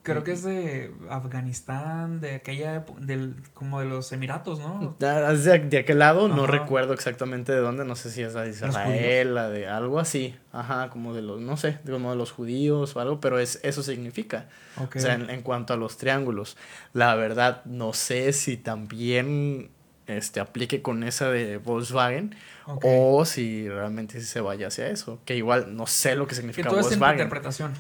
[0.03, 4.97] Creo que es de Afganistán, de aquella, épo- del, como de los Emiratos, ¿no?
[5.01, 6.53] Ah, es De, de aquel lado, no Ajá.
[6.53, 10.91] recuerdo exactamente de dónde, no sé si es de Israel, la de algo así, ajá,
[10.91, 14.49] como de los, no sé, como de los judíos o algo, pero es, eso significa.
[14.77, 14.97] Ok.
[14.97, 16.57] O sea, en, en cuanto a los triángulos,
[16.93, 19.71] la verdad no sé si también
[20.09, 22.35] este, aplique con esa de Volkswagen
[22.67, 22.85] ok.
[22.85, 26.69] o si realmente se vaya hacia eso, que igual no sé lo que que significa
[26.69, 27.15] todo es en tu Volkswagen.
[27.21, 27.73] interpretación.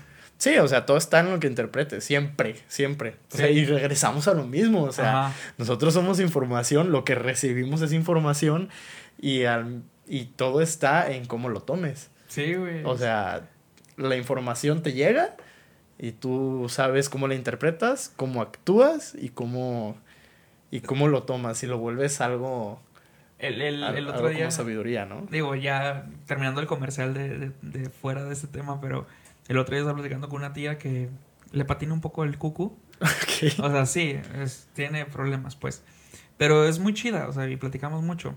[0.42, 3.14] Sí, o sea, todo está en lo que interpretes, siempre, siempre.
[3.32, 3.52] O sea, Sí.
[3.52, 5.34] y regresamos a lo mismo, o sea, Ajá.
[5.56, 8.68] nosotros somos información, lo que recibimos es información
[9.20, 12.10] y, al- y todo está en cómo lo tomes.
[12.26, 12.82] Sí, güey.
[12.84, 13.42] O sea,
[13.96, 15.36] la información te llega
[15.96, 19.96] y tú sabes cómo la interpretas, cómo actúas y cómo,
[20.72, 22.80] y cómo lo tomas y lo vuelves algo,
[23.38, 25.24] el, el, el algo otro día, como sabiduría, ¿no?
[25.30, 29.06] digo, ya terminando el comercial de, de, de fuera de este tema, pero
[29.52, 31.10] el otro día estaba platicando con una tía que
[31.52, 32.76] le patina un poco el cucu.
[33.00, 33.60] Ok.
[33.60, 35.82] O sea, sí, es- tiene problemas, pues.
[36.36, 38.34] Pero es muy chida, o sea, y platicamos mucho.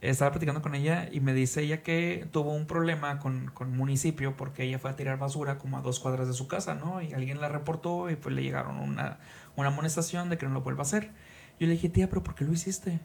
[0.00, 4.34] Estaba platicando con ella y me dice ella que tuvo un problema con, con municipio
[4.36, 7.02] porque ella fue a tirar basura como a dos cuadras de su casa, ¿no?
[7.02, 9.18] Y alguien la reportó y pues le llegaron una,
[9.56, 11.10] una amonestación de que no lo vuelva a hacer.
[11.58, 13.00] Yo le dije, tía, pero ¿por qué lo hiciste?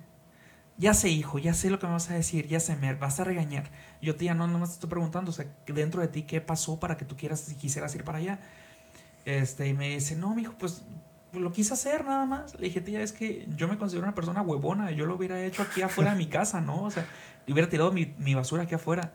[0.77, 3.19] Ya sé, hijo, ya sé lo que me vas a decir, ya sé, me vas
[3.19, 3.71] a regañar.
[4.01, 6.97] Yo, tía, no, nomás te estoy preguntando, o sea, dentro de ti, ¿qué pasó para
[6.97, 8.39] que tú quieras, quisieras ir para allá?
[9.23, 10.83] Este, y me dice, no, mijo, pues
[11.33, 12.59] lo quise hacer nada más.
[12.59, 14.91] Le dije, tía, es que yo me considero una persona huevona.
[14.91, 16.83] Yo lo hubiera hecho aquí afuera de mi casa, ¿no?
[16.83, 17.05] O sea,
[17.45, 19.13] y hubiera tirado mi, mi basura aquí afuera.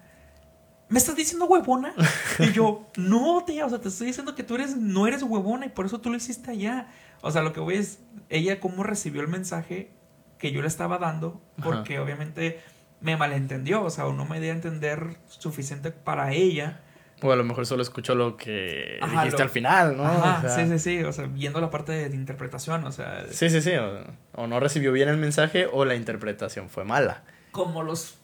[0.89, 1.95] ¿Me estás diciendo huevona?
[2.39, 5.67] Y yo, no, tía, o sea, te estoy diciendo que tú eres, no eres huevona
[5.67, 6.89] y por eso tú lo hiciste allá.
[7.23, 9.93] O sea, lo que voy es, ella cómo recibió el mensaje
[10.41, 12.61] que yo le estaba dando, porque obviamente
[13.01, 16.81] me malentendió, o sea, o no me dio a entender suficiente para ella.
[17.23, 20.05] O a lo mejor solo escuchó lo que Ajá, dijiste lo- al final, ¿no?
[20.05, 22.93] Ajá, O sea, sí, sí, sí, o sea, viendo la parte de, de interpretación, o
[22.93, 23.73] sea, Sí, sí, sí.
[23.77, 24.03] O,
[24.43, 27.23] o no recibió bien el mensaje o la interpretación fue mala.
[27.53, 28.17] como los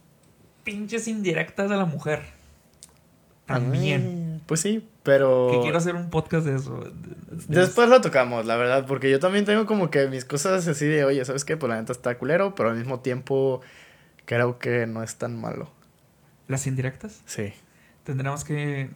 [0.65, 2.23] pinches indirectas de la mujer.
[3.47, 4.26] También.
[4.47, 5.49] Pues sí, pero...
[5.53, 6.79] Que quiero hacer un podcast de eso.
[6.81, 10.67] de- de- Después lo tocamos, la verdad, porque yo también tengo como que mis cosas
[10.69, 11.57] así de, oye, ¿sabes qué?
[11.57, 13.61] Pues la neta está culero, pero al mismo tiempo
[14.25, 15.69] creo que no es tan malo.
[16.49, 17.23] las indirectas.
[17.27, 17.53] Sí.
[18.05, 18.91] Tendremos que.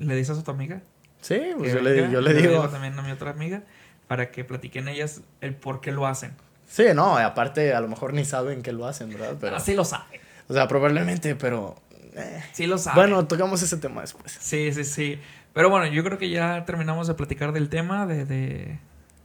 [0.00, 0.82] ¿Le dices a tu amiga?
[1.20, 2.68] Sí, pues yo le, venga, yo le digo.
[2.68, 3.62] también a mi otra amiga
[4.08, 6.32] para que platiquen ellas el por qué lo hacen.
[6.66, 9.36] Sí, no, aparte a lo mejor ni saben que lo hacen, ¿verdad?
[9.40, 10.20] Pero, Así lo saben.
[10.48, 11.76] o sea, probablemente, pero...
[12.18, 12.42] eh.
[12.52, 12.96] Sí lo saben.
[12.96, 14.36] Bueno, tocamos ese tema después.
[14.40, 15.18] Sí, sí, sí.
[15.52, 18.78] Pero bueno, yo creo que ya terminamos de platicar del tema, de, de-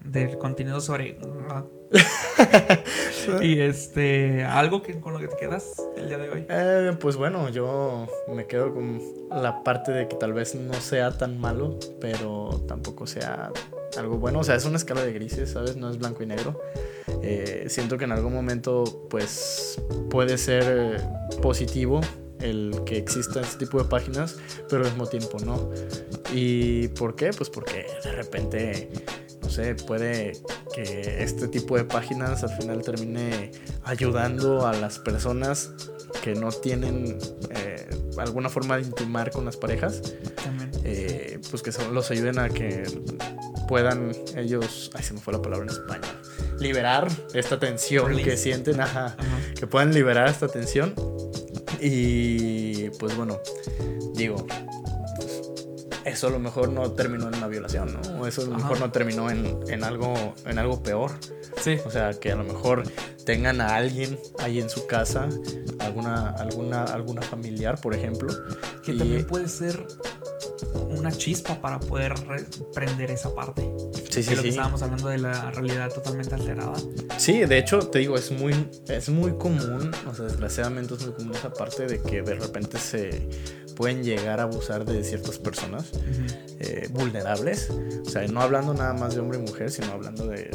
[0.03, 1.17] del contenido sobre...
[3.41, 5.65] y este, algo que con lo que te quedas
[5.95, 6.45] el día de hoy.
[6.49, 11.11] Eh, pues bueno, yo me quedo con la parte de que tal vez no sea
[11.17, 13.51] tan malo, pero tampoco sea
[13.97, 14.39] algo bueno.
[14.39, 15.75] O sea, es una escala de grises, ¿sabes?
[15.77, 16.59] No es blanco y negro.
[17.21, 19.79] Eh, siento que en algún momento, pues,
[20.09, 20.99] puede ser
[21.41, 22.01] positivo
[22.43, 24.37] el que exista este tipo de páginas,
[24.69, 25.71] pero al mismo tiempo no.
[26.33, 27.31] ¿Y por qué?
[27.31, 28.89] Pues porque de repente,
[29.41, 30.33] no sé, puede
[30.73, 33.51] que este tipo de páginas al final termine
[33.83, 35.71] ayudando a las personas
[36.23, 37.17] que no tienen
[37.51, 37.87] eh,
[38.17, 40.01] alguna forma de intimar con las parejas,
[40.83, 42.83] eh, pues que son- los ayuden a que
[43.67, 46.21] puedan ellos, ay se me fue la palabra en español,
[46.59, 48.29] liberar esta tensión Release.
[48.29, 49.37] que sienten, ajá, Ajá.
[49.57, 50.93] que puedan liberar esta tensión.
[51.85, 53.39] Y pues bueno,
[54.13, 54.45] digo,
[56.05, 58.21] eso a lo mejor no terminó en una violación, ¿no?
[58.21, 58.59] O eso a lo Ajá.
[58.63, 60.13] mejor no terminó en, en algo,
[60.45, 61.11] en algo peor.
[61.61, 62.83] Sí, O sea, que a lo mejor
[63.25, 65.27] tengan a alguien ahí en su casa,
[65.79, 68.33] alguna, alguna, alguna familiar, por ejemplo.
[68.83, 69.85] que y- también puede ser
[70.89, 73.61] una chispa para poder re- prender esa parte.
[74.09, 74.49] Sí, de sí, lo que sí.
[74.49, 76.73] estábamos hablando de la realidad totalmente alterada.
[77.17, 78.53] Sí, de hecho, te digo, es muy,
[78.87, 82.77] es muy común, o sea, desgraciadamente es muy común esa parte de que de repente
[82.77, 83.27] se
[83.75, 86.35] pueden llegar a abusar de ciertas personas Ujú.
[86.59, 87.69] eh, vulnerables.
[88.05, 90.49] O sea, no hablando nada más de hombre y mujer, sino hablando de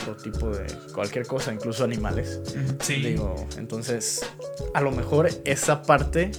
[0.00, 0.64] otro tipo de
[0.94, 2.40] cualquier cosa, incluso animales.
[2.80, 2.94] Sí.
[3.02, 4.24] Digo, entonces,
[4.72, 6.30] a lo mejor esa parte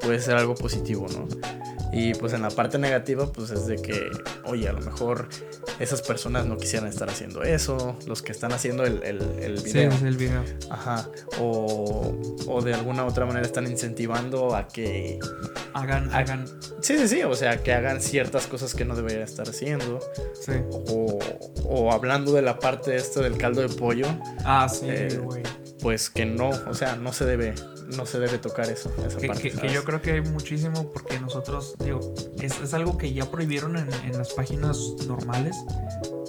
[0.00, 1.28] puede ser algo positivo, ¿no?
[1.98, 4.10] Y pues en la parte negativa, pues es de que,
[4.44, 5.28] oye, a lo mejor
[5.80, 9.72] esas personas no quisieran estar haciendo eso, los que están haciendo el, el, el Sí,
[9.72, 9.90] video.
[9.92, 10.44] es el video.
[10.68, 11.08] Ajá.
[11.40, 12.14] O,
[12.48, 15.18] o de alguna otra manera están incentivando a que...
[15.72, 16.46] Hagan, hagan.
[16.82, 20.00] Sí, sí, sí, o sea, que hagan ciertas cosas que no deberían estar haciendo.
[20.38, 20.52] Sí.
[20.70, 21.18] O,
[21.64, 24.06] o hablando de la parte esta del caldo de pollo,
[24.44, 25.18] Ah, sí, Eh,
[25.80, 27.54] pues que no, o sea, no se debe,
[27.96, 29.42] no se debe tocar eso, esa Que, parte.
[29.42, 32.00] que- que yo creo que hay muchísimo porque nosotros, digo,
[32.40, 35.56] es, es algo que ya prohibieron en, en las páginas normales,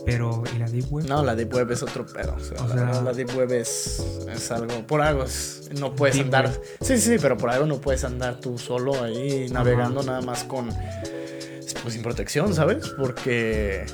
[0.05, 1.05] pero ¿y la Deep Web?
[1.07, 2.35] No, la Deep Web es otro pedo.
[2.35, 4.01] O sea, O la, sea- verdad, la Deep Web es,
[4.31, 4.85] es algo.
[4.87, 6.45] Por algo es- no puedes Deep andar.
[6.49, 6.61] Web.
[6.81, 10.69] Sí, sí, pero por algo no puedes andar tú solo ahí navegando nada más con.
[11.83, 12.87] Pues sin protección, ¿sabes?
[12.97, 13.85] Porque.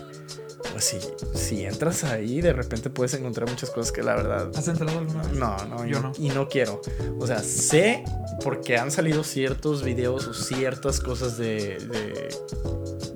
[0.74, 0.97] Pues si,
[1.36, 4.51] si entras ahí, de repente puedes encontrar muchas cosas que la verdad.
[4.55, 5.34] ¿Has entrado alguna vez?
[5.34, 6.13] No, no, Yo no, no.
[6.17, 6.82] y no quiero.
[7.19, 8.03] O sea, sé
[8.43, 12.30] porque han salido ciertos videos o ciertas cosas de, de,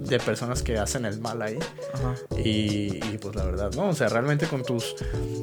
[0.08, 1.58] de personas que hacen el mal ahí.
[1.94, 2.16] Ajá.
[2.38, 3.90] Y, y, pues la verdad, ¿no?
[3.90, 4.96] O sea, realmente con tus,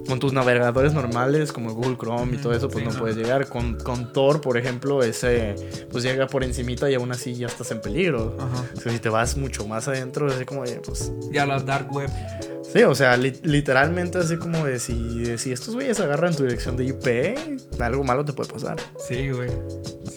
[0.08, 3.00] con tus navegadores normales como Google Chrome y todo eso, pues Sí, no, no.
[3.00, 3.48] puedes llegar.
[3.48, 5.54] Con, con Tor, por ejemplo, ese
[5.90, 8.36] pues llega por encimita y aún así ya estás en peligro.
[8.38, 8.64] Ajá.
[8.76, 11.12] O sea, si te vas mucho más adentro, así como pues...
[11.30, 12.10] Ya la Dark Web.
[12.72, 16.42] Sí, o sea, li- literalmente así como de si, de si estos güeyes agarran tu
[16.42, 18.76] dirección de IP, algo malo te puede pasar.
[19.06, 19.50] Sí, güey.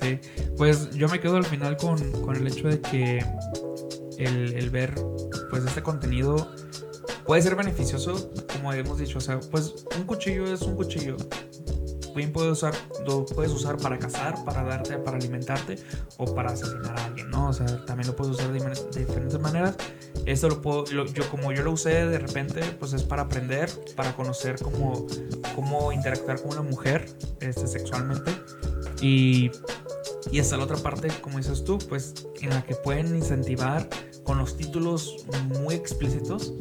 [0.01, 0.19] Sí.
[0.57, 3.23] Pues yo me quedo al final con, con el hecho de que
[4.17, 4.93] el, el ver
[5.49, 6.51] pues este contenido
[7.25, 9.17] puede ser beneficioso, como hemos dicho.
[9.17, 11.17] O sea, pues un cuchillo es un cuchillo.
[12.15, 12.73] Bien puedes usar,
[13.05, 15.75] lo puedes usar para cazar, para darte, para alimentarte
[16.17, 17.49] o para asesinar a alguien, ¿no?
[17.49, 19.75] O sea, también lo puedes usar de, difer- de diferentes maneras.
[20.25, 24.15] Esto lo puedo, yo como yo lo usé de repente, pues es para aprender, para
[24.15, 25.05] conocer cómo,
[25.53, 27.05] cómo interactuar con una mujer
[27.39, 28.31] este, sexualmente.
[29.01, 29.51] Y,
[30.31, 33.87] y hasta la otra parte, como dices tú, pues en la que pueden incentivar
[34.27, 35.25] con los títulos
[35.61, 36.53] muy explícitos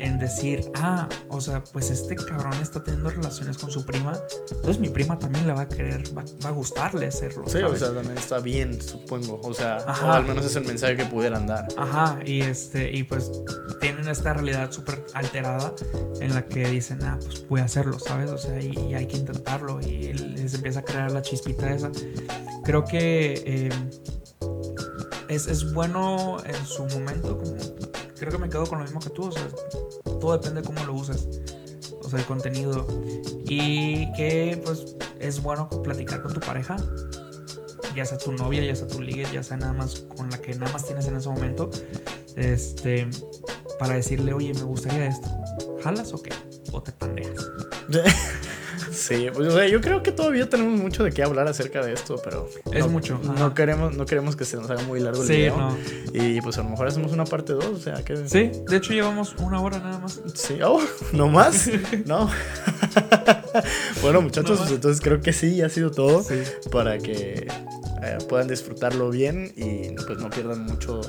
[0.00, 4.18] en decir, ah, o sea, pues este cabrón está teniendo relaciones con su prima,
[4.50, 7.44] entonces mi prima también le va a querer, va, va a gustarle hacerlo.
[7.46, 7.78] Sí, o ¿sabes?
[7.78, 9.40] sea, también está bien, supongo.
[9.44, 10.06] O sea, Ajá.
[10.06, 11.68] o al menos es el mensaje que pudieran dar.
[11.76, 13.30] Ajá, y este, y pues
[13.80, 15.72] tienen esta realidad súper alterada
[16.20, 18.32] en la que dicen, ah, pues voy a hacerlo, ¿sabes?
[18.32, 21.92] O sea, y, y hay que intentarlo, y les empieza a crear la chispita esa.
[22.64, 23.68] Creo que eh,
[25.34, 27.56] es, es bueno en su momento, como,
[28.18, 29.48] creo que me quedo con lo mismo que tú, o sea,
[30.20, 31.28] todo depende de cómo lo uses,
[32.00, 32.86] o sea, el contenido,
[33.46, 36.76] y que pues es bueno platicar con tu pareja,
[37.94, 40.54] ya sea tu novia, ya sea tu ligue, ya sea nada más con la que
[40.54, 41.70] nada más tienes en ese momento,
[42.36, 43.08] este,
[43.78, 45.28] para decirle, oye, me gustaría esto,
[45.82, 46.32] ¿jalas o qué?
[46.72, 47.50] O te pandeas.
[48.92, 51.92] Sí, pues o sea, yo creo que todavía tenemos mucho de qué hablar acerca de
[51.94, 53.32] esto, pero Es no, mucho, ajá.
[53.38, 55.56] No queremos, no queremos que se nos haga muy largo el Sí, video.
[55.56, 55.76] no.
[56.12, 58.92] Y pues a lo mejor hacemos una parte 2, o sea, que Sí, de hecho
[58.92, 60.20] llevamos una hora nada más.
[60.34, 60.80] Sí, oh,
[61.12, 61.68] no más.
[62.06, 62.30] no.
[64.02, 66.42] bueno, muchachos, No pues entonces creo que sí, ha sido todo Sí.
[66.70, 67.46] para que
[68.02, 71.00] eh, puedan disfrutarlo bien y pues no pierdan mucho.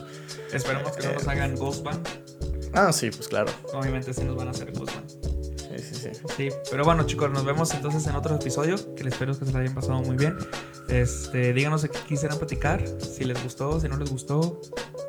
[0.54, 2.08] Esperemos que no nos hagan Ghostband.
[2.74, 3.52] Ah, sí, pues claro.
[3.74, 5.23] Obviamente sí nos van a hacer Ghostband.
[6.36, 9.52] Sí, pero bueno chicos, nos vemos entonces en otro episodio, que les espero que se
[9.52, 10.36] la hayan pasado muy bien.
[10.90, 14.62] Este, díganos qué quisieran platicar, si les gustó, si no les gustó.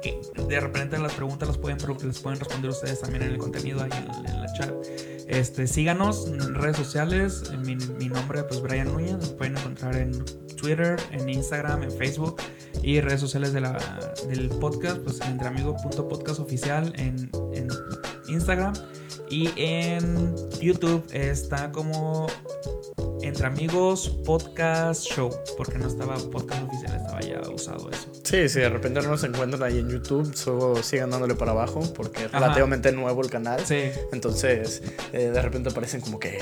[0.03, 3.83] Que de repente las preguntas las pueden, las pueden responder ustedes también en el contenido
[3.83, 4.73] ahí en, en la chat.
[5.27, 7.75] Este, síganos en redes sociales, mi,
[8.09, 10.25] nombre pues Brian Núñez, nos pueden encontrar en
[10.57, 12.37] Twitter, en Instagram, en Facebook
[12.83, 17.31] y redes sociales del podcast, pues entreamigo.podcast oficial en
[18.29, 18.75] Instagram
[19.35, 22.29] y en YouTube está como
[23.25, 28.09] Entre Amigos Podcast Show, porque no estaba podcast oficial, estaba ya usado eso.
[28.23, 31.81] Sí, si de repente no nos encuentran ahí en YouTube, solo sigan dándole para abajo
[31.95, 32.41] porque es Ajá.
[32.41, 33.61] relativamente nuevo el canal.
[33.65, 34.83] Sí, Entonces,
[35.15, 36.37] eh, de repente aparecen como que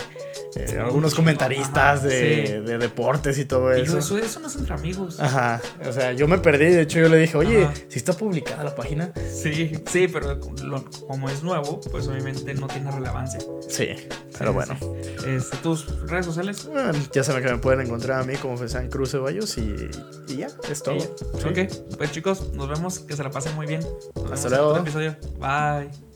[0.56, 2.52] eh, Sí, algunos un comentaristas de, sí.
[2.52, 3.92] de deportes y todo y eso.
[3.92, 5.20] yo, eso, eso no es Entre Amigos.
[5.20, 8.64] Ajá, o sea, yo me perdí, de hecho yo le dije, oye, si está publicada
[8.64, 9.12] la página.
[9.32, 13.38] Sí, sí, pero lo- como es nuevo, pues obviamente no tiene relevancia.
[13.68, 13.88] Sí,
[14.36, 14.76] pero Sí, bueno.
[14.80, 14.86] sí.
[15.28, 16.68] Este, ¿Tus redes sociales?
[16.72, 19.88] Bueno, Ya saben que me pueden encontrar a mí como Fesan Cruz Ceballos y,
[20.28, 20.98] y ya, es todo.
[21.00, 21.08] Sí.
[21.48, 23.80] Ok, pues chicos, nos vemos, que se la pasen muy bien.
[24.14, 24.76] Nos Hasta vemos en otro luego.
[24.78, 25.16] episodio.
[25.38, 26.11] Bye.